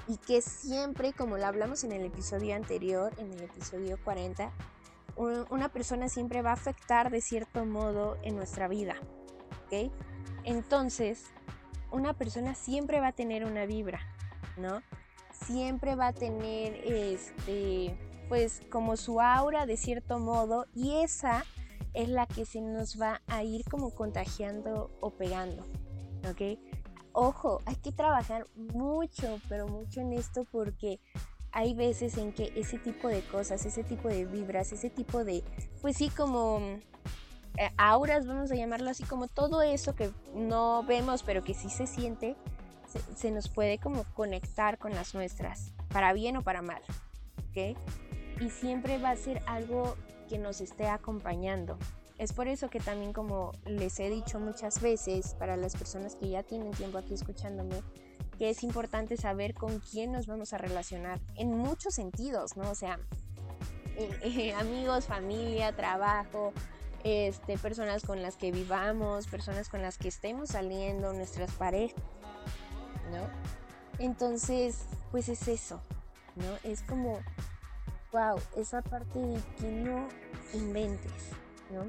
Y 0.06 0.16
que 0.16 0.40
siempre, 0.42 1.12
como 1.12 1.36
lo 1.36 1.46
hablamos 1.46 1.84
en 1.84 1.92
el 1.92 2.04
episodio 2.04 2.56
anterior, 2.56 3.12
en 3.18 3.32
el 3.32 3.42
episodio 3.42 3.98
40, 4.04 4.50
una 5.50 5.68
persona 5.68 6.08
siempre 6.08 6.42
va 6.42 6.50
a 6.50 6.54
afectar 6.54 7.10
de 7.10 7.20
cierto 7.20 7.64
modo 7.66 8.16
en 8.22 8.34
nuestra 8.34 8.68
vida. 8.68 8.96
¿Ok? 9.66 9.92
Entonces, 10.44 11.24
una 11.90 12.14
persona 12.14 12.54
siempre 12.54 13.00
va 13.00 13.08
a 13.08 13.12
tener 13.12 13.44
una 13.44 13.66
vibra, 13.66 14.00
¿no? 14.56 14.82
Siempre 15.44 15.94
va 15.94 16.08
a 16.08 16.12
tener, 16.12 16.74
este, 16.84 17.96
pues 18.28 18.60
como 18.70 18.96
su 18.96 19.20
aura 19.20 19.66
de 19.66 19.76
cierto 19.76 20.18
modo 20.18 20.66
y 20.74 20.96
esa 20.96 21.44
es 21.94 22.08
la 22.08 22.26
que 22.26 22.44
se 22.44 22.60
nos 22.60 23.00
va 23.00 23.22
a 23.26 23.42
ir 23.42 23.64
como 23.64 23.90
contagiando 23.94 24.90
o 25.00 25.10
pegando, 25.10 25.64
¿ok? 26.28 26.58
Ojo, 27.12 27.62
hay 27.64 27.76
que 27.76 27.92
trabajar 27.92 28.46
mucho, 28.54 29.40
pero 29.48 29.66
mucho 29.66 30.00
en 30.00 30.12
esto 30.12 30.44
porque 30.50 31.00
hay 31.50 31.74
veces 31.74 32.16
en 32.18 32.32
que 32.32 32.52
ese 32.54 32.78
tipo 32.78 33.08
de 33.08 33.22
cosas, 33.22 33.64
ese 33.64 33.82
tipo 33.82 34.08
de 34.08 34.26
vibras, 34.26 34.72
ese 34.72 34.90
tipo 34.90 35.24
de, 35.24 35.42
pues 35.80 35.96
sí, 35.96 36.10
como 36.10 36.60
eh, 37.56 37.70
auras, 37.76 38.26
vamos 38.26 38.52
a 38.52 38.54
llamarlo 38.54 38.90
así, 38.90 39.02
como 39.04 39.26
todo 39.26 39.62
eso 39.62 39.94
que 39.94 40.10
no 40.34 40.84
vemos 40.84 41.22
pero 41.22 41.42
que 41.42 41.54
sí 41.54 41.70
se 41.70 41.86
siente, 41.86 42.36
se, 43.16 43.30
nos 43.30 43.48
puede 43.48 43.78
como 43.78 44.04
conectar 44.14 44.78
con 44.78 44.94
las 44.94 45.14
nuestras, 45.14 45.72
para 45.88 46.12
bien 46.12 46.36
o 46.36 46.42
para 46.42 46.62
mal, 46.62 46.82
¿ok? 47.50 47.76
Y 48.40 48.50
siempre 48.50 48.98
va 48.98 49.10
a 49.10 49.16
ser 49.16 49.42
algo 49.46 49.96
que 50.28 50.38
nos 50.38 50.60
esté 50.60 50.88
acompañando. 50.88 51.78
Es 52.18 52.32
por 52.32 52.48
eso 52.48 52.68
que 52.68 52.80
también 52.80 53.12
como 53.12 53.52
les 53.64 53.98
he 54.00 54.10
dicho 54.10 54.40
muchas 54.40 54.80
veces, 54.80 55.34
para 55.34 55.56
las 55.56 55.76
personas 55.76 56.16
que 56.16 56.28
ya 56.28 56.42
tienen 56.42 56.72
tiempo 56.72 56.98
aquí 56.98 57.14
escuchándome, 57.14 57.82
que 58.38 58.50
es 58.50 58.62
importante 58.62 59.16
saber 59.16 59.54
con 59.54 59.80
quién 59.80 60.12
nos 60.12 60.26
vamos 60.26 60.52
a 60.52 60.58
relacionar 60.58 61.20
en 61.36 61.56
muchos 61.56 61.94
sentidos, 61.94 62.56
¿no? 62.56 62.70
O 62.70 62.74
sea, 62.74 62.98
eh, 64.22 64.52
amigos, 64.54 65.06
familia, 65.06 65.74
trabajo, 65.74 66.52
este, 67.04 67.58
personas 67.58 68.02
con 68.02 68.22
las 68.22 68.36
que 68.36 68.50
vivamos, 68.50 69.26
personas 69.26 69.68
con 69.68 69.82
las 69.82 69.98
que 69.98 70.08
estemos 70.08 70.50
saliendo, 70.50 71.12
nuestras 71.12 71.52
parejas, 71.52 72.00
¿no? 73.10 73.28
Entonces, 73.98 74.86
pues 75.10 75.28
es 75.28 75.46
eso, 75.48 75.80
¿no? 76.36 76.70
Es 76.70 76.82
como, 76.82 77.20
wow, 78.12 78.40
esa 78.56 78.82
parte 78.82 79.18
de 79.18 79.40
que 79.58 79.70
no 79.70 80.08
inventes, 80.54 81.30
¿no? 81.70 81.84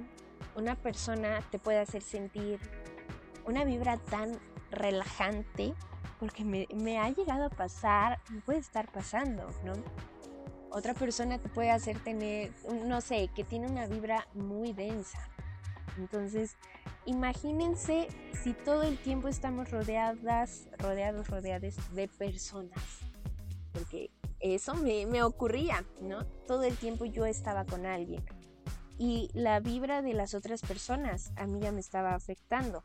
Una 0.56 0.76
persona 0.76 1.42
te 1.52 1.60
puede 1.60 1.80
hacer 1.80 2.02
sentir 2.02 2.60
una 3.46 3.64
vibra 3.64 3.98
tan 3.98 4.40
relajante, 4.72 5.74
porque 6.20 6.44
me, 6.44 7.00
ha 7.00 7.10
llegado 7.10 7.46
a 7.46 7.50
pasar, 7.50 8.20
me 8.30 8.42
puede 8.42 8.60
estar 8.60 8.92
pasando, 8.92 9.50
¿no? 9.64 9.74
Otra 10.72 10.94
persona 10.94 11.40
te 11.40 11.50
puede 11.50 11.72
hacer 11.72 11.98
tener, 12.00 12.52
no 12.86 13.02
sé, 13.02 13.30
que 13.36 13.44
tiene 13.44 13.68
una 13.68 13.88
vibra 13.88 14.28
muy 14.34 14.74
densa. 14.74 15.20
Entonces, 15.98 16.58
imagínense 17.10 18.08
si 18.44 18.54
todo 18.54 18.84
el 18.84 18.98
tiempo 19.00 19.28
estamos 19.28 19.72
rodeadas, 19.72 20.68
rodeados, 20.78 21.28
rodeadas 21.28 21.76
de 21.94 22.08
personas. 22.08 22.84
Porque 23.74 24.12
eso 24.40 24.76
me, 24.76 25.06
me 25.08 25.24
ocurría, 25.24 25.84
¿no? 26.02 26.26
Todo 26.48 26.64
el 26.64 26.78
tiempo 26.78 27.06
yo 27.06 27.26
estaba 27.26 27.66
con 27.66 27.86
alguien. 27.86 28.24
Y 28.98 29.30
la 29.34 29.60
vibra 29.60 30.02
de 30.02 30.14
las 30.14 30.34
otras 30.34 30.62
personas 30.62 31.32
a 31.36 31.48
mí 31.48 31.60
ya 31.60 31.72
me 31.72 31.80
estaba 31.80 32.14
afectando. 32.14 32.84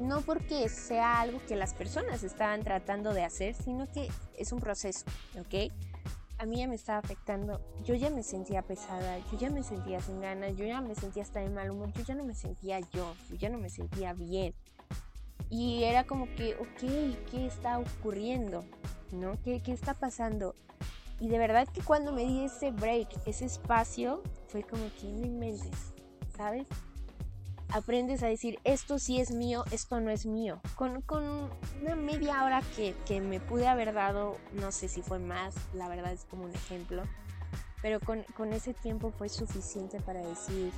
No 0.00 0.20
porque 0.20 0.68
sea 0.68 1.20
algo 1.20 1.40
que 1.48 1.56
las 1.56 1.74
personas 1.74 2.22
estaban 2.22 2.62
tratando 2.62 3.14
de 3.14 3.24
hacer, 3.24 3.54
sino 3.54 3.90
que 3.90 4.08
es 4.36 4.52
un 4.52 4.60
proceso, 4.60 5.06
¿ok? 5.38 5.72
A 6.38 6.46
mí 6.46 6.58
ya 6.58 6.68
me 6.68 6.74
estaba 6.74 6.98
afectando. 6.98 7.60
Yo 7.84 7.94
ya 7.94 8.10
me 8.10 8.22
sentía 8.22 8.62
pesada, 8.62 9.18
yo 9.30 9.38
ya 9.38 9.50
me 9.50 9.62
sentía 9.62 10.00
sin 10.00 10.20
ganas, 10.20 10.56
yo 10.56 10.64
ya 10.64 10.80
me 10.80 10.94
sentía 10.94 11.22
hasta 11.22 11.40
de 11.40 11.50
mal 11.50 11.70
humor, 11.70 11.92
yo 11.92 12.02
ya 12.02 12.14
no 12.14 12.24
me 12.24 12.34
sentía 12.34 12.80
yo, 12.80 13.14
yo 13.28 13.36
ya 13.36 13.48
no 13.48 13.58
me 13.58 13.70
sentía 13.70 14.12
bien. 14.12 14.54
Y 15.48 15.84
era 15.84 16.04
como 16.04 16.26
que, 16.34 16.54
ok, 16.56 17.30
¿qué 17.30 17.46
está 17.46 17.78
ocurriendo? 17.78 18.64
¿No? 19.12 19.40
¿Qué, 19.42 19.62
qué 19.62 19.72
está 19.72 19.94
pasando? 19.94 20.54
Y 21.20 21.28
de 21.28 21.38
verdad 21.38 21.66
que 21.68 21.80
cuando 21.80 22.12
me 22.12 22.24
di 22.24 22.44
ese 22.44 22.72
break, 22.72 23.08
ese 23.26 23.46
espacio, 23.46 24.22
fue 24.48 24.62
como 24.62 24.84
que 25.00 25.06
no 25.06 25.24
inventes, 25.24 25.94
¿sabes? 26.36 26.66
Aprendes 27.70 28.22
a 28.22 28.26
decir, 28.26 28.58
esto 28.64 28.98
sí 28.98 29.20
es 29.20 29.30
mío, 29.30 29.64
esto 29.70 30.00
no 30.00 30.10
es 30.10 30.26
mío. 30.26 30.60
Con, 30.74 31.02
una 31.80 31.96
media 31.96 32.44
hora 32.44 32.62
que, 32.76 32.94
que, 33.06 33.20
me 33.20 33.40
pude 33.40 33.68
haber 33.68 33.92
dado, 33.92 34.36
no 34.52 34.72
sé 34.72 34.88
si 34.88 35.02
fue 35.02 35.18
más, 35.18 35.54
la 35.74 35.88
verdad 35.88 36.12
es 36.12 36.24
como 36.24 36.44
un 36.44 36.54
ejemplo, 36.54 37.02
pero 37.82 38.00
con, 38.00 38.22
con 38.36 38.52
ese 38.52 38.74
tiempo 38.74 39.12
fue 39.16 39.28
suficiente 39.28 40.00
para 40.00 40.20
decir, 40.20 40.72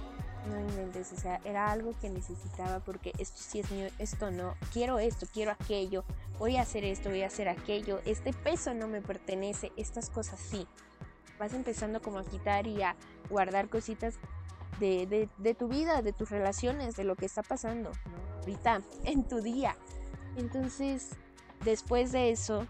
no 0.49 0.61
inventes, 0.61 1.13
o 1.13 1.17
sea, 1.17 1.41
era 1.45 1.71
algo 1.71 1.95
que 2.01 2.11
necesitaba 2.11 2.81
porque 2.81 3.13
esto 3.19 3.39
sí 3.41 3.61
es 3.61 3.71
mío, 3.71 3.89
esto 3.99 4.31
no, 4.31 4.55
quiero 4.73 4.99
esto, 4.99 5.27
quiero 5.33 5.53
aquello, 5.53 6.05
voy 6.39 6.57
a 6.57 6.63
hacer 6.63 6.85
esto, 6.85 7.11
voy 7.11 7.23
a 7.23 7.27
hacer 7.27 7.49
aquello, 7.49 8.01
este 8.05 8.33
peso 8.33 8.75
no 8.75 8.89
me 8.89 9.01
pertenece, 9.01 9.73
estas 9.77 10.11
cosas 10.11 10.41
sí. 10.41 10.67
Vas 11.39 11.55
empezando 11.55 12.03
como 12.03 12.19
a 12.19 12.25
quitar 12.25 12.67
y 12.67 12.83
a 12.83 12.97
guardar 13.31 13.69
cositas 13.69 14.17
de, 14.79 15.29
tu 15.59 15.69
vida, 15.69 16.03
de 16.03 16.13
tus 16.13 16.31
relaciones, 16.31 16.97
de 16.97 17.05
lo 17.05 17.17
que 17.17 17.27
está 17.27 17.43
pasando 17.43 17.91
ahorita 18.41 18.83
en 19.05 19.27
tu 19.27 19.41
día. 19.41 19.77
Entonces, 20.37 21.11
después 21.65 22.13
de 22.13 22.31
eso, 22.31 22.67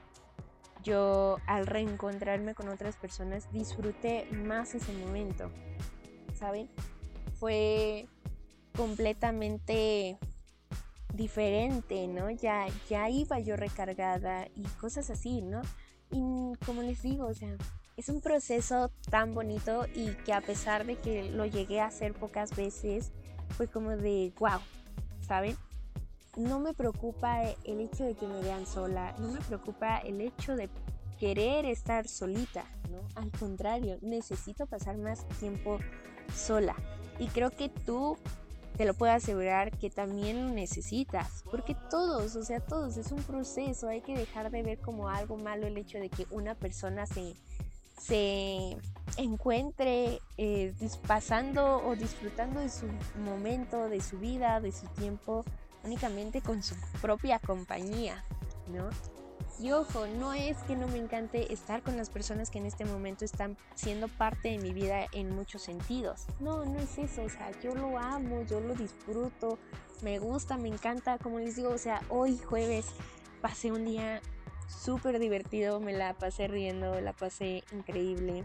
yo 0.82 1.38
al 1.46 1.66
reencontrarme 1.66 2.54
con 2.54 2.68
otras 2.68 2.96
personas 2.96 3.50
disfruté 3.52 4.26
más 4.32 4.74
ese 4.74 4.92
momento, 4.92 5.50
¿saben? 6.34 6.70
Fue 7.38 8.06
completamente 8.76 10.18
diferente, 11.14 12.06
¿no? 12.06 12.30
Ya, 12.30 12.66
ya 12.88 13.08
iba 13.10 13.38
yo 13.40 13.56
recargada 13.56 14.46
y 14.54 14.62
cosas 14.80 15.10
así, 15.10 15.42
¿no? 15.42 15.62
Y 16.10 16.54
como 16.64 16.82
les 16.82 17.02
digo, 17.02 17.26
o 17.26 17.34
sea, 17.34 17.56
es 17.98 18.08
un 18.08 18.20
proceso 18.20 18.92
tan 19.10 19.34
bonito 19.34 19.84
y 19.92 20.12
que 20.24 20.32
a 20.32 20.40
pesar 20.40 20.86
de 20.86 20.96
que 20.96 21.24
lo 21.24 21.46
llegué 21.46 21.80
a 21.80 21.86
hacer 21.86 22.14
pocas 22.14 22.54
veces, 22.54 23.10
fue 23.56 23.66
como 23.66 23.90
de 23.90 24.32
wow, 24.38 24.60
¿saben? 25.26 25.56
No 26.36 26.60
me 26.60 26.74
preocupa 26.74 27.42
el 27.42 27.80
hecho 27.80 28.04
de 28.04 28.14
que 28.14 28.28
me 28.28 28.40
vean 28.40 28.66
sola, 28.66 29.16
no 29.18 29.32
me 29.32 29.40
preocupa 29.40 29.98
el 29.98 30.20
hecho 30.20 30.54
de 30.54 30.70
querer 31.18 31.64
estar 31.64 32.06
solita, 32.06 32.64
¿no? 32.88 33.00
Al 33.20 33.32
contrario, 33.32 33.98
necesito 34.00 34.66
pasar 34.66 34.96
más 34.96 35.26
tiempo 35.40 35.80
sola. 36.32 36.76
Y 37.18 37.26
creo 37.26 37.50
que 37.50 37.68
tú 37.68 38.16
te 38.76 38.84
lo 38.84 38.94
puedo 38.94 39.12
asegurar 39.12 39.76
que 39.76 39.90
también 39.90 40.54
necesitas, 40.54 41.42
porque 41.50 41.74
todos, 41.90 42.36
o 42.36 42.44
sea, 42.44 42.60
todos, 42.60 42.96
es 42.96 43.10
un 43.10 43.24
proceso, 43.24 43.88
hay 43.88 44.02
que 44.02 44.16
dejar 44.16 44.52
de 44.52 44.62
ver 44.62 44.78
como 44.78 45.08
algo 45.08 45.36
malo 45.36 45.66
el 45.66 45.76
hecho 45.76 45.98
de 45.98 46.10
que 46.10 46.28
una 46.30 46.54
persona 46.54 47.04
se 47.04 47.34
se 47.98 48.76
encuentre 49.16 50.20
eh, 50.36 50.72
pasando 51.06 51.82
o 51.84 51.96
disfrutando 51.96 52.60
de 52.60 52.68
su 52.68 52.86
momento, 53.20 53.88
de 53.88 54.00
su 54.00 54.18
vida, 54.18 54.60
de 54.60 54.72
su 54.72 54.86
tiempo, 54.88 55.44
únicamente 55.84 56.40
con 56.40 56.62
su 56.62 56.74
propia 57.00 57.38
compañía, 57.38 58.24
¿no? 58.72 58.88
Y 59.60 59.72
ojo, 59.72 60.06
no 60.06 60.34
es 60.34 60.56
que 60.68 60.76
no 60.76 60.86
me 60.86 60.98
encante 60.98 61.52
estar 61.52 61.82
con 61.82 61.96
las 61.96 62.10
personas 62.10 62.48
que 62.48 62.58
en 62.58 62.66
este 62.66 62.84
momento 62.84 63.24
están 63.24 63.56
siendo 63.74 64.06
parte 64.06 64.50
de 64.50 64.58
mi 64.58 64.72
vida 64.72 65.06
en 65.12 65.34
muchos 65.34 65.62
sentidos. 65.62 66.26
No, 66.38 66.64
no 66.64 66.78
es 66.78 66.96
eso, 66.98 67.24
o 67.24 67.28
sea, 67.28 67.50
yo 67.60 67.74
lo 67.74 67.98
amo, 67.98 68.42
yo 68.42 68.60
lo 68.60 68.74
disfruto, 68.74 69.58
me 70.02 70.20
gusta, 70.20 70.56
me 70.56 70.68
encanta, 70.68 71.18
como 71.18 71.40
les 71.40 71.56
digo, 71.56 71.70
o 71.70 71.78
sea, 71.78 72.02
hoy 72.08 72.38
jueves 72.38 72.86
pasé 73.40 73.72
un 73.72 73.84
día 73.84 74.20
súper 74.68 75.18
divertido, 75.18 75.80
me 75.80 75.92
la 75.92 76.14
pasé 76.14 76.46
riendo, 76.46 77.00
la 77.00 77.12
pasé 77.12 77.64
increíble 77.72 78.44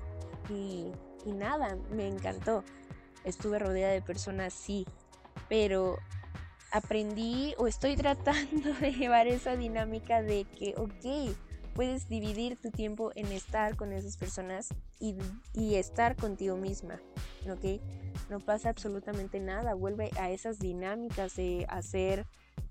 y, 0.50 0.92
nada, 1.26 1.78
me 1.92 2.08
encantó. 2.08 2.64
Estuve 3.24 3.60
rodeada 3.60 3.94
de 3.94 4.02
personas, 4.02 4.54
sí, 4.54 4.86
pero 5.50 5.98
aprendí 6.72 7.54
o 7.58 7.68
estoy 7.68 7.96
tratando 7.98 8.74
de 8.74 8.92
llevar 8.92 9.28
esa 9.28 9.56
dinámica 9.56 10.22
de 10.22 10.46
que, 10.46 10.74
ok, 10.78 11.36
puedes 11.74 12.08
dividir 12.08 12.58
tu 12.58 12.72
tiempo 12.72 13.12
en 13.16 13.32
estar 13.32 13.76
con 13.76 13.94
esas 13.94 14.18
personas 14.18 14.70
y, 15.00 15.16
y, 15.54 15.76
estar 15.76 16.16
contigo 16.16 16.56
misma, 16.56 17.02
¿ok? 17.50 17.82
No 18.30 18.40
pasa 18.40 18.70
absolutamente 18.70 19.40
nada, 19.40 19.74
vuelve 19.74 20.12
a 20.18 20.30
esas 20.30 20.60
dinámicas 20.60 21.36
de 21.36 21.66
hacer, 21.68 22.26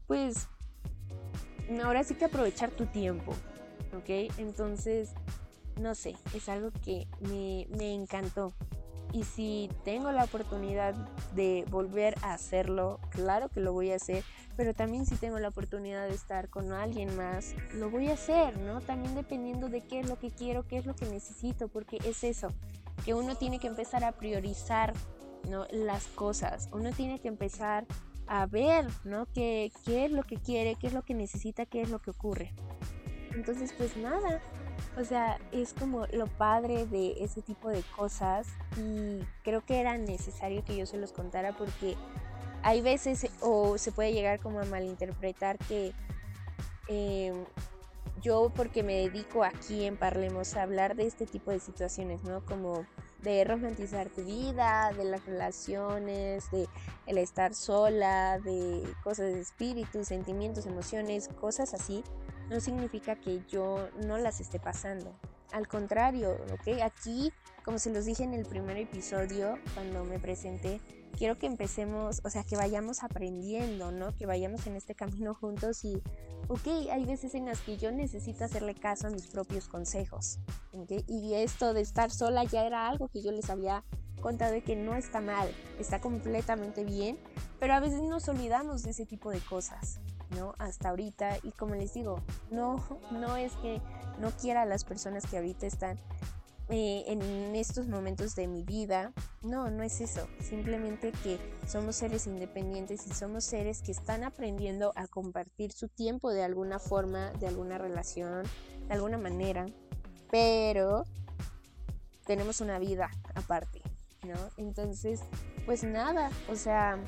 pues, 0.07 0.49
ahora 1.83 2.05
sí 2.05 2.15
que 2.15 2.27
aprovechar 2.27 2.71
tu 2.71 2.87
tiempo, 2.87 3.33
¿ok? 3.97 4.33
Entonces, 4.39 5.11
no 5.81 5.95
sé, 5.95 6.15
es 6.35 6.49
algo 6.49 6.71
que 6.85 7.07
me, 7.21 7.67
me 7.77 7.95
encantó. 7.95 8.53
Y 9.13 9.25
si 9.25 9.69
tengo 9.85 10.11
la 10.11 10.25
oportunidad 10.25 10.95
de 11.35 11.67
volver 11.71 12.15
a 12.23 12.33
hacerlo, 12.33 12.99
claro 13.11 13.51
que 13.51 13.61
lo 13.61 13.75
voy 13.75 13.93
a 13.93 13.97
hacer, 13.97 14.25
pero 14.57 14.73
también 14.73 15.05
si 15.05 15.17
tengo 15.17 15.39
la 15.39 15.49
oportunidad 15.49 16.09
de 16.09 16.15
estar 16.15 16.49
con 16.49 16.73
alguien 16.73 17.15
más, 17.15 17.55
lo 17.75 17.91
voy 17.91 18.09
a 18.09 18.15
hacer, 18.15 18.59
¿no? 18.59 18.81
También 18.81 19.15
dependiendo 19.15 19.69
de 19.69 19.83
qué 19.83 20.01
es 20.01 20.09
lo 20.09 20.19
que 20.19 20.31
quiero, 20.31 20.67
qué 20.67 20.79
es 20.79 20.87
lo 20.87 20.97
que 20.97 21.07
necesito, 21.07 21.69
porque 21.69 21.99
es 22.07 22.25
eso, 22.25 22.49
que 23.05 23.13
uno 23.13 23.37
tiene 23.37 23.59
que 23.59 23.67
empezar 23.67 24.03
a 24.03 24.13
priorizar, 24.13 24.95
¿no? 25.49 25.67
Las 25.71 26.07
cosas, 26.07 26.71
uno 26.73 26.91
tiene 26.93 27.21
que 27.21 27.29
empezar 27.29 27.85
a 28.27 28.47
ver, 28.47 28.87
¿no? 29.05 29.27
¿Qué, 29.33 29.73
qué 29.85 30.07
es 30.07 30.11
lo 30.11 30.23
que 30.23 30.37
quiere, 30.37 30.77
qué 30.77 30.87
es 30.87 30.93
lo 30.93 31.03
que 31.03 31.15
necesita, 31.15 31.67
qué 31.67 31.83
es 31.83 31.91
lo 31.91 32.01
que 32.01 32.11
ocurre. 32.11 32.55
Entonces, 33.35 33.73
pues 33.77 33.97
nada, 33.97 34.43
o 34.99 35.05
sea, 35.05 35.39
es 35.53 35.73
como 35.73 36.07
lo 36.09 36.27
padre 36.27 36.87
de 36.87 37.15
ese 37.23 37.41
tipo 37.41 37.69
de 37.69 37.83
cosas 37.97 38.47
y 38.77 39.21
creo 39.43 39.65
que 39.65 39.81
era 39.81 39.97
necesario 39.97 40.65
que 40.65 40.77
yo 40.77 40.87
se 40.87 40.99
los 40.99 41.13
contara 41.13 41.57
porque 41.57 41.97
hay 42.63 42.81
veces 42.83 43.27
o 43.41 43.79
se 43.79 43.91
puede 43.91 44.13
llegar 44.13 44.39
como 44.41 44.61
a 44.61 44.65
malinterpretar 44.65 45.59
que 45.59 45.93
em, 46.89 47.45
yo 48.21 48.53
porque 48.55 48.83
me 48.83 48.95
dedico 48.95 49.45
aquí 49.45 49.85
en 49.85 49.97
Parlemos 49.97 50.55
a 50.57 50.63
hablar 50.63 50.95
de 50.95 51.07
este 51.07 51.27
tipo 51.27 51.51
de 51.51 51.59
situaciones, 51.59 52.23
¿no? 52.23 52.45
Como 52.45 52.87
de 53.23 53.45
romantizar 53.45 54.09
tu 54.09 54.23
vida, 54.25 54.93
de 54.97 55.05
las 55.05 55.25
relaciones, 55.25 56.51
de 56.51 56.69
el 57.07 57.19
estar 57.19 57.55
sola, 57.55 58.39
de 58.41 58.83
cosas 59.03 59.33
de 59.33 59.41
espíritu, 59.41 60.05
sentimientos, 60.05 60.67
emociones, 60.67 61.29
cosas 61.41 61.75
así 61.75 62.03
no 62.51 62.61
significa 62.61 63.17
que 63.17 63.41
yo 63.49 63.89
no 64.05 64.19
las 64.19 64.41
esté 64.41 64.61
pasando. 64.61 65.15
Al 65.53 65.69
contrario, 65.69 66.37
¿ok? 66.53 66.81
Aquí, 66.83 67.33
como 67.65 67.79
se 67.79 67.91
los 67.91 68.05
dije 68.05 68.25
en 68.25 68.35
el 68.35 68.47
primer 68.47 68.77
episodio, 68.77 69.59
cuando 69.75 70.05
me 70.05 70.19
presenté, 70.19 70.81
quiero 71.17 71.39
que 71.39 71.47
empecemos, 71.47 72.21
o 72.25 72.31
sea, 72.31 72.45
que 72.45 72.57
vayamos 72.57 73.03
aprendiendo, 73.03 73.93
¿no? 73.93 74.15
Que 74.17 74.27
vayamos 74.27 74.67
en 74.67 74.77
este 74.77 74.95
camino 74.95 75.35
juntos 75.35 75.85
y, 75.85 76.03
ok, 76.49 76.67
hay 76.91 77.05
veces 77.05 77.35
en 77.35 77.47
las 77.47 77.61
que 77.61 77.77
yo 77.77 77.93
necesito 77.93 78.45
hacerle 78.45 78.75
caso 78.75 79.07
a 79.07 79.11
mis 79.11 79.27
propios 79.27 79.69
consejos, 79.69 80.39
¿ok? 80.73 80.93
Y 81.07 81.35
esto 81.35 81.75
de 81.75 81.81
estar 81.81 82.11
sola 82.11 82.45
ya 82.45 82.67
era 82.67 82.89
algo 82.89 83.09
que 83.09 83.23
yo 83.23 83.33
les 83.33 83.51
había 83.51 83.85
contado 84.21 84.53
de 84.53 84.63
que 84.63 84.77
no 84.77 84.95
está 84.95 85.21
mal, 85.21 85.53
está 85.79 86.01
completamente 86.01 86.85
bien, 86.85 87.19
pero 87.59 87.75
a 87.75 87.81
veces 87.81 88.01
nos 88.03 88.29
olvidamos 88.29 88.83
de 88.83 88.91
ese 88.91 89.05
tipo 89.05 89.31
de 89.31 89.41
cosas, 89.41 90.01
¿no? 90.37 90.55
Hasta 90.59 90.91
ahorita, 90.91 91.39
y 91.43 91.53
como 91.53 91.75
les 91.75 91.95
digo, 91.95 92.23
no, 92.51 92.83
no 93.11 93.37
es 93.37 93.53
que 93.57 93.81
no 94.19 94.31
quiera 94.31 94.63
a 94.63 94.67
las 94.67 94.85
personas 94.85 95.27
que 95.27 95.37
ahorita 95.37 95.67
están 95.67 95.99
eh, 96.73 97.05
en 97.07 97.55
estos 97.55 97.87
momentos 97.87 98.35
de 98.35 98.49
mi 98.49 98.65
vida. 98.65 99.13
No, 99.43 99.71
no 99.71 99.83
es 99.83 100.01
eso. 100.01 100.27
Simplemente 100.41 101.13
que 101.23 101.39
somos 101.67 101.97
seres 101.97 102.27
independientes 102.27 103.07
y 103.07 103.13
somos 103.13 103.45
seres 103.45 103.83
que 103.83 103.93
están 103.93 104.25
aprendiendo 104.25 104.93
a 104.97 105.07
compartir 105.07 105.73
su 105.73 105.89
tiempo 105.89 106.31
de 106.31 106.43
alguna 106.43 106.79
forma, 106.79 107.31
de 107.33 107.47
alguna 107.47 107.79
relación, 107.79 108.45
de 108.89 108.95
alguna 108.95 109.19
manera. 109.19 109.67
Pero 110.31 111.05
tenemos 112.25 112.61
una 112.61 112.79
vida 112.79 113.11
aparte, 113.35 113.83
¿no? 114.23 114.37
Entonces, 114.57 115.21
pues 115.67 115.85
nada, 115.85 116.31
o 116.49 116.57
sea, 116.57 116.99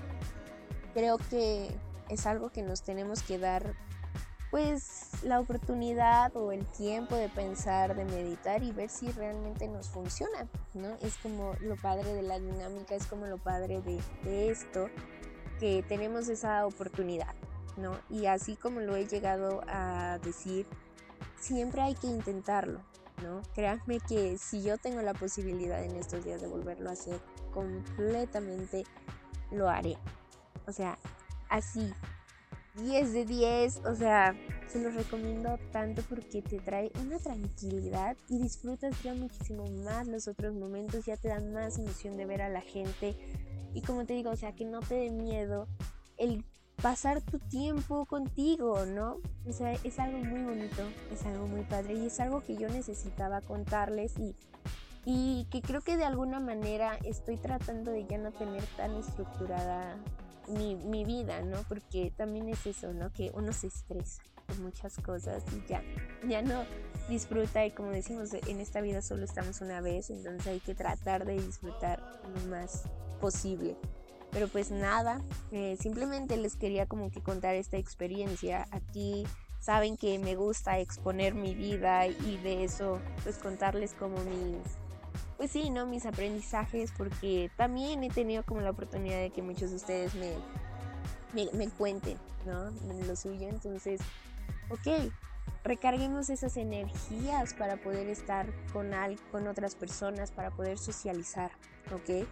creo 0.92 1.18
que 1.31 1.74
es 2.09 2.27
algo 2.27 2.50
que 2.50 2.62
nos 2.62 2.83
tenemos 2.83 3.22
que 3.22 3.38
dar 3.38 3.74
pues 4.54 5.10
la 5.24 5.40
oportunidad 5.40 6.36
o 6.36 6.52
el 6.52 6.64
tiempo 6.64 7.16
de 7.16 7.28
pensar, 7.28 7.96
de 7.96 8.04
meditar 8.04 8.62
y 8.62 8.70
ver 8.70 8.88
si 8.88 9.10
realmente 9.10 9.66
nos 9.66 9.88
funciona, 9.88 10.46
¿no? 10.74 10.94
Es 11.02 11.16
como 11.16 11.54
lo 11.58 11.74
padre 11.74 12.14
de 12.14 12.22
la 12.22 12.38
dinámica, 12.38 12.94
es 12.94 13.04
como 13.06 13.26
lo 13.26 13.38
padre 13.38 13.82
de, 13.82 14.48
esto, 14.48 14.86
que 15.58 15.82
tenemos 15.88 16.28
esa 16.28 16.64
oportunidad, 16.66 17.34
¿no? 17.76 17.98
Y 18.08 18.26
así 18.26 18.54
como 18.54 18.78
lo 18.78 18.94
he 18.94 19.08
llegado 19.08 19.62
a 19.66 20.20
decir, 20.22 20.68
siempre 21.36 21.82
hay 21.82 21.96
que 21.96 22.06
intentarlo, 22.06 22.80
¿no? 23.24 23.42
Créanme 23.56 23.98
que 23.98 24.38
si 24.38 24.62
yo 24.62 24.78
tengo 24.78 25.02
la 25.02 25.14
posibilidad 25.14 25.82
en 25.82 25.96
estos 25.96 26.24
días 26.24 26.40
de 26.40 26.46
volverlo 26.46 26.90
a 26.90 26.92
hacer, 26.92 27.20
completamente 27.52 28.84
lo 29.50 29.68
haré. 29.68 29.98
O 30.68 30.70
sea, 30.70 30.96
así, 31.48 31.92
10 32.74 33.12
de 33.12 33.24
10, 33.24 33.82
o 33.87 33.94
sea, 33.94 34.34
se 34.66 34.82
los 34.82 34.94
recomiendo 34.94 35.58
tanto 35.70 36.02
porque 36.08 36.42
te 36.42 36.58
trae 36.58 36.90
una 37.00 37.18
tranquilidad 37.18 38.16
y 38.28 38.38
disfrutas 38.38 39.00
ya 39.02 39.14
muchísimo 39.14 39.64
más 39.84 40.08
los 40.08 40.26
otros 40.26 40.54
momentos, 40.54 41.06
ya 41.06 41.16
te 41.16 41.28
dan 41.28 41.52
más 41.52 41.78
emoción 41.78 42.16
de 42.16 42.26
ver 42.26 42.42
a 42.42 42.48
la 42.48 42.60
gente 42.60 43.16
y 43.72 43.82
como 43.82 44.04
te 44.04 44.14
digo, 44.14 44.30
o 44.30 44.37
sea, 44.37 44.54
que 44.54 44.64
no 44.64 44.80
te 44.80 44.94
dé 44.94 45.10
miedo 45.10 45.68
el 46.16 46.44
pasar 46.82 47.20
tu 47.22 47.38
tiempo 47.38 48.06
contigo, 48.06 48.84
¿no? 48.87 49.18
O 49.46 49.52
sea, 49.52 49.72
es 49.72 49.98
algo 50.00 50.18
muy 50.18 50.42
bonito, 50.42 50.82
es 51.12 51.24
algo 51.24 51.46
muy 51.46 51.62
padre 51.62 51.94
y 51.94 52.06
es 52.06 52.18
algo 52.18 52.42
que 52.42 52.56
yo 52.56 52.68
necesitaba 52.68 53.40
contarles 53.40 54.18
y, 54.18 54.34
y 55.04 55.46
que 55.50 55.62
creo 55.62 55.80
que 55.80 55.96
de 55.96 56.04
alguna 56.04 56.40
manera 56.40 56.98
estoy 57.04 57.37
tratando 57.37 57.92
de 57.92 58.04
ya 58.06 58.18
no 58.18 58.32
tener 58.32 58.64
tan 58.76 58.96
estructurada 58.96 59.96
mi, 60.48 60.76
mi, 60.76 61.04
vida, 61.04 61.42
¿no? 61.42 61.62
Porque 61.68 62.12
también 62.16 62.48
es 62.48 62.66
eso, 62.66 62.92
¿no? 62.92 63.12
Que 63.12 63.30
uno 63.35 63.52
se 63.52 63.68
estresa 63.68 64.22
por 64.46 64.59
muchas 64.59 64.96
cosas 64.98 65.42
y 65.52 65.68
ya, 65.68 65.83
ya 66.28 66.42
no 66.42 66.64
disfruta 67.09 67.64
y 67.64 67.70
como 67.70 67.90
decimos, 67.90 68.33
en 68.35 68.61
esta 68.61 68.80
vida 68.80 69.02
solo 69.02 69.24
estamos 69.24 69.61
una 69.61 69.80
vez, 69.80 70.11
entonces 70.11 70.46
hay 70.46 70.61
que 70.61 70.74
tratar 70.74 71.24
de 71.24 71.35
disfrutar 71.35 72.00
lo 72.35 72.50
más 72.50 72.85
posible. 73.20 73.76
Pero 74.30 74.48
pues 74.48 74.70
nada, 74.70 75.20
eh, 75.52 75.76
simplemente 75.80 76.37
les 76.37 76.57
quería 76.57 76.87
como 76.87 77.11
que 77.11 77.22
contar 77.22 77.54
esta 77.54 77.76
experiencia 77.76 78.66
aquí. 78.72 79.24
Saben 79.61 79.96
que 79.96 80.18
me 80.18 80.35
gusta 80.35 80.80
exponer 80.80 81.35
mi 81.35 81.54
vida 81.54 82.07
y 82.09 82.37
de 82.38 82.64
eso 82.64 83.00
pues 83.22 83.38
contarles 83.38 83.94
como 83.94 84.18
mis 84.24 84.59
pues 85.37 85.51
sí, 85.51 85.70
¿no? 85.70 85.87
Mis 85.87 86.07
aprendizajes, 86.07 86.92
porque 86.97 87.51
también 87.57 88.05
he 88.05 88.11
tenido 88.11 88.44
como 88.44 88.61
la 88.61 88.70
oportunidad 88.70 89.20
de 89.20 89.31
que 89.31 89.42
muchos 89.42 89.70
de 89.70 89.77
ustedes 89.77 90.14
me, 90.14 90.35
me, 91.53 91.68
cuenten, 91.70 92.18
¿no? 92.47 92.70
Lo 93.07 93.16
suyo, 93.16 93.49
entonces, 93.49 94.01
ok, 94.70 95.11
recarguemos 95.64 96.31
esas 96.31 96.57
energías 96.57 97.55
para 97.55 97.77
poder 97.77 98.09
estar 98.09 98.47
con, 98.73 98.94
al, 98.94 99.18
con 99.31 99.49
otras 99.49 99.75
personas, 99.75 100.31
para 100.31 100.51
poder 100.51 100.79
socializar, 100.79 101.51
¿ok? 101.92 102.27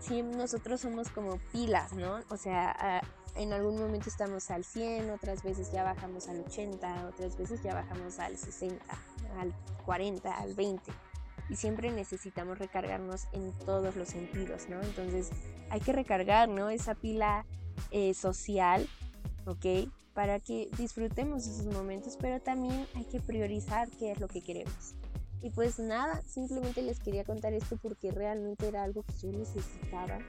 Sí, 0.00 0.22
nosotros 0.22 0.80
somos 0.80 1.08
como 1.10 1.38
pilas, 1.52 1.92
¿no? 1.92 2.20
O 2.28 2.36
sea, 2.36 3.02
en 3.36 3.52
algún 3.52 3.78
momento 3.78 4.08
estamos 4.08 4.50
al 4.50 4.64
100, 4.64 5.10
otras 5.10 5.42
veces 5.42 5.72
ya 5.72 5.84
bajamos 5.84 6.28
al 6.28 6.40
80, 6.40 7.06
otras 7.06 7.36
veces 7.36 7.62
ya 7.62 7.74
bajamos 7.74 8.18
al 8.18 8.36
60, 8.36 8.84
al 9.38 9.54
40, 9.84 10.32
al 10.36 10.54
20 10.54 10.92
y 11.52 11.56
siempre 11.56 11.92
necesitamos 11.92 12.58
recargarnos 12.58 13.28
en 13.32 13.52
todos 13.66 13.94
los 13.94 14.08
sentidos, 14.08 14.70
¿no? 14.70 14.80
Entonces 14.80 15.28
hay 15.68 15.80
que 15.80 15.92
recargar, 15.92 16.48
¿no? 16.48 16.70
Esa 16.70 16.94
pila 16.94 17.44
eh, 17.90 18.14
social, 18.14 18.88
¿ok? 19.44 19.90
Para 20.14 20.40
que 20.40 20.70
disfrutemos 20.78 21.46
esos 21.46 21.66
momentos, 21.66 22.16
pero 22.18 22.40
también 22.40 22.86
hay 22.94 23.04
que 23.04 23.20
priorizar 23.20 23.90
qué 23.90 24.12
es 24.12 24.20
lo 24.20 24.28
que 24.28 24.40
queremos. 24.40 24.94
Y 25.42 25.50
pues 25.50 25.78
nada, 25.78 26.22
simplemente 26.22 26.80
les 26.80 27.00
quería 27.00 27.24
contar 27.24 27.52
esto 27.52 27.76
porque 27.76 28.12
realmente 28.12 28.68
era 28.68 28.82
algo 28.84 29.02
que 29.02 29.12
yo 29.20 29.36
necesitaba 29.36 30.20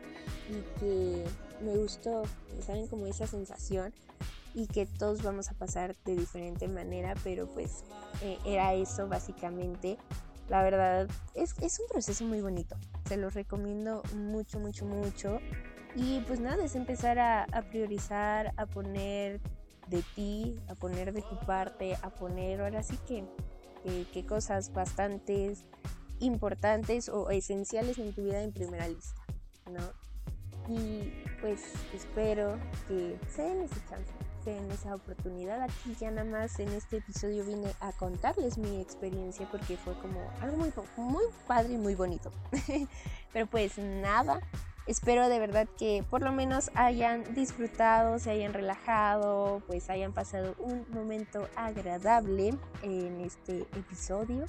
y 0.50 0.80
que 0.80 1.24
me 1.64 1.78
gustó, 1.78 2.24
¿saben? 2.66 2.88
Como 2.88 3.06
esa 3.06 3.28
sensación 3.28 3.94
y 4.56 4.68
que 4.68 4.86
todos 4.86 5.24
vamos 5.24 5.50
a 5.50 5.54
pasar 5.54 5.96
de 6.04 6.18
diferente 6.18 6.68
manera, 6.68 7.16
pero 7.24 7.48
pues 7.48 7.86
eh, 8.22 8.38
era 8.46 8.74
eso 8.74 9.08
básicamente. 9.08 9.98
La 10.50 10.62
verdad, 10.62 11.08
es, 11.36 11.56
es 11.62 11.80
un 11.80 11.88
proceso 11.88 12.26
muy 12.26 12.42
bonito. 12.42 12.76
Se 13.08 13.18
los 13.18 13.34
recomiendo 13.34 14.04
mucho, 14.16 14.60
mucho, 14.60 14.86
mucho. 14.86 15.40
Y 15.96 16.22
pues 16.22 16.40
nada, 16.40 16.64
es 16.66 16.76
empezar 16.76 17.20
a, 17.20 17.46
priorizar, 17.70 18.54
a 18.58 18.66
poner 18.66 19.40
de 19.88 20.04
ti, 20.16 20.60
a 20.68 20.76
poner 20.76 21.14
de 21.14 21.22
tu 21.22 21.40
parte, 21.46 21.96
a 22.02 22.10
poner 22.10 22.62
ahora 22.62 22.82
sí 22.82 22.98
que, 23.08 23.26
que, 24.12 24.26
cosas 24.26 24.74
bastante 24.74 25.54
importantes 26.20 27.10
o 27.10 27.30
esenciales 27.30 28.00
en 28.00 28.14
tu 28.14 28.24
vida 28.24 28.42
en 28.42 28.54
primera 28.54 28.88
lista, 28.88 29.22
¿no? 29.72 29.82
Y 30.74 31.12
pues 31.42 31.62
espero 31.94 32.58
que 32.88 33.20
se 33.30 33.44
den 33.44 33.62
ese 33.64 33.86
chance 33.88 34.23
en 34.48 34.72
esa 34.72 34.96
oportunidad. 34.96 35.62
Aquí 35.62 35.96
ya 36.00 36.12
nada 36.12 36.30
más 36.30 36.60
en 36.60 36.70
este 36.70 36.98
episodio 36.98 37.46
vine 37.46 37.72
a 37.80 37.92
contarles 37.94 38.58
mi 38.58 38.80
experiencia 38.82 39.48
porque 39.52 39.78
fue 39.78 39.94
como 40.00 40.20
algo 40.42 40.58
muy, 40.58 40.72
muy 40.98 41.24
padre 41.48 41.74
y 41.74 41.78
muy 41.78 41.96
bonito. 41.96 42.32
Pero 43.34 43.48
pues 43.48 43.78
nada, 43.78 44.40
espero 44.88 45.30
de 45.30 45.40
verdad 45.40 45.68
que 45.78 46.04
por 46.10 46.22
lo 46.22 46.32
menos 46.32 46.72
hayan 46.76 47.34
disfrutado, 47.34 48.20
se 48.20 48.32
hayan 48.32 48.54
relajado, 48.54 49.62
pues 49.68 49.90
hayan 49.90 50.14
pasado 50.14 50.56
un 50.60 50.86
momento 50.92 51.48
agradable 51.56 52.54
en 52.82 53.22
este 53.22 53.62
episodio 53.78 54.46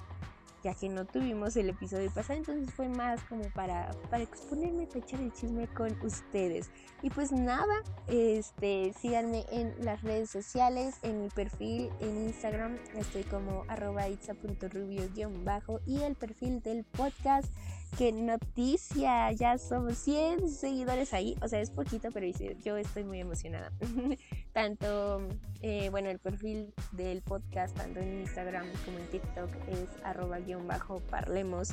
ya 0.64 0.74
que 0.74 0.88
no 0.88 1.05
tuvimos 1.05 1.55
el 1.57 1.68
episodio 1.68 2.11
pasado, 2.11 2.38
entonces 2.38 2.74
fue 2.74 2.88
más 2.88 3.20
como 3.24 3.44
para, 3.50 3.90
para 4.11 4.22
exponerme, 4.22 4.87
para 4.87 5.00
echar 5.00 5.20
el 5.20 5.31
chisme 5.33 5.68
con 5.68 5.94
ustedes. 6.03 6.70
Y 7.03 7.11
pues 7.11 7.33
nada, 7.33 7.74
este, 8.09 8.94
síganme 8.98 9.44
en 9.53 9.74
las 9.85 10.03
redes 10.03 10.31
sociales, 10.31 10.96
en 11.03 11.20
mi 11.20 11.29
perfil 11.29 11.90
en 12.00 12.24
Instagram, 12.24 12.79
estoy 12.96 13.24
como 13.24 13.64
arroba 13.68 14.09
itza.rubio-bajo 14.09 15.81
y 15.87 16.00
el 16.00 16.14
perfil 16.14 16.62
del 16.62 16.85
podcast 16.85 17.53
qué 17.99 18.13
noticia, 18.13 19.31
ya 19.33 19.59
somos 19.59 19.99
100 19.99 20.49
seguidores 20.49 21.13
ahí, 21.13 21.37
o 21.43 21.49
sea, 21.49 21.61
es 21.61 21.71
poquito, 21.71 22.09
pero 22.13 22.27
yo 22.63 22.77
estoy 22.77 23.05
muy 23.05 23.21
emocionada. 23.21 23.73
tanto, 24.53 25.29
eh, 25.61 25.89
bueno, 25.91 26.11
el 26.11 26.19
perfil 26.19 26.73
del 26.93 27.23
podcast, 27.23 27.77
tanto 27.77 28.01
en 28.01 28.21
Instagram 28.21 28.67
como 28.85 28.99
en 28.99 29.07
TikTok, 29.09 29.51
es 29.69 29.89
arroba 30.05 30.39
guion 30.41 30.67
bajo 30.67 31.01
parlemos. 31.01 31.71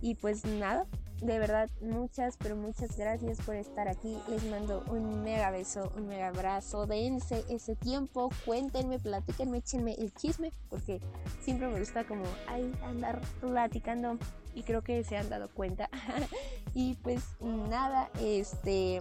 Y 0.00 0.14
pues 0.14 0.44
nada, 0.44 0.86
de 1.22 1.38
verdad, 1.38 1.68
muchas, 1.82 2.36
pero 2.38 2.56
muchas 2.56 2.96
gracias 2.96 3.38
por 3.42 3.54
estar 3.54 3.88
aquí. 3.88 4.16
Les 4.28 4.44
mando 4.44 4.84
un 4.88 5.22
mega 5.22 5.50
beso, 5.50 5.92
un 5.96 6.08
mega 6.08 6.28
abrazo. 6.28 6.86
Dense 6.86 7.44
ese 7.50 7.76
tiempo, 7.76 8.30
cuéntenme, 8.46 8.98
platíquenme, 8.98 9.58
échenme 9.58 9.94
el 9.94 10.14
chisme, 10.14 10.52
porque 10.70 11.00
siempre 11.42 11.68
me 11.68 11.78
gusta 11.78 12.06
como 12.06 12.24
ahí 12.46 12.72
andar 12.82 13.20
platicando 13.40 14.18
y 14.54 14.62
creo 14.62 14.82
que 14.82 15.04
se 15.04 15.16
han 15.16 15.28
dado 15.28 15.50
cuenta. 15.50 15.90
y 16.74 16.94
pues 17.02 17.22
nada, 17.40 18.10
este 18.20 19.00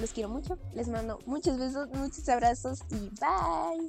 los 0.00 0.12
quiero 0.12 0.28
mucho, 0.28 0.58
les 0.74 0.88
mando 0.88 1.20
muchos 1.24 1.58
besos, 1.58 1.88
muchos 1.90 2.28
abrazos 2.28 2.80
y 2.90 3.10
bye. 3.20 3.88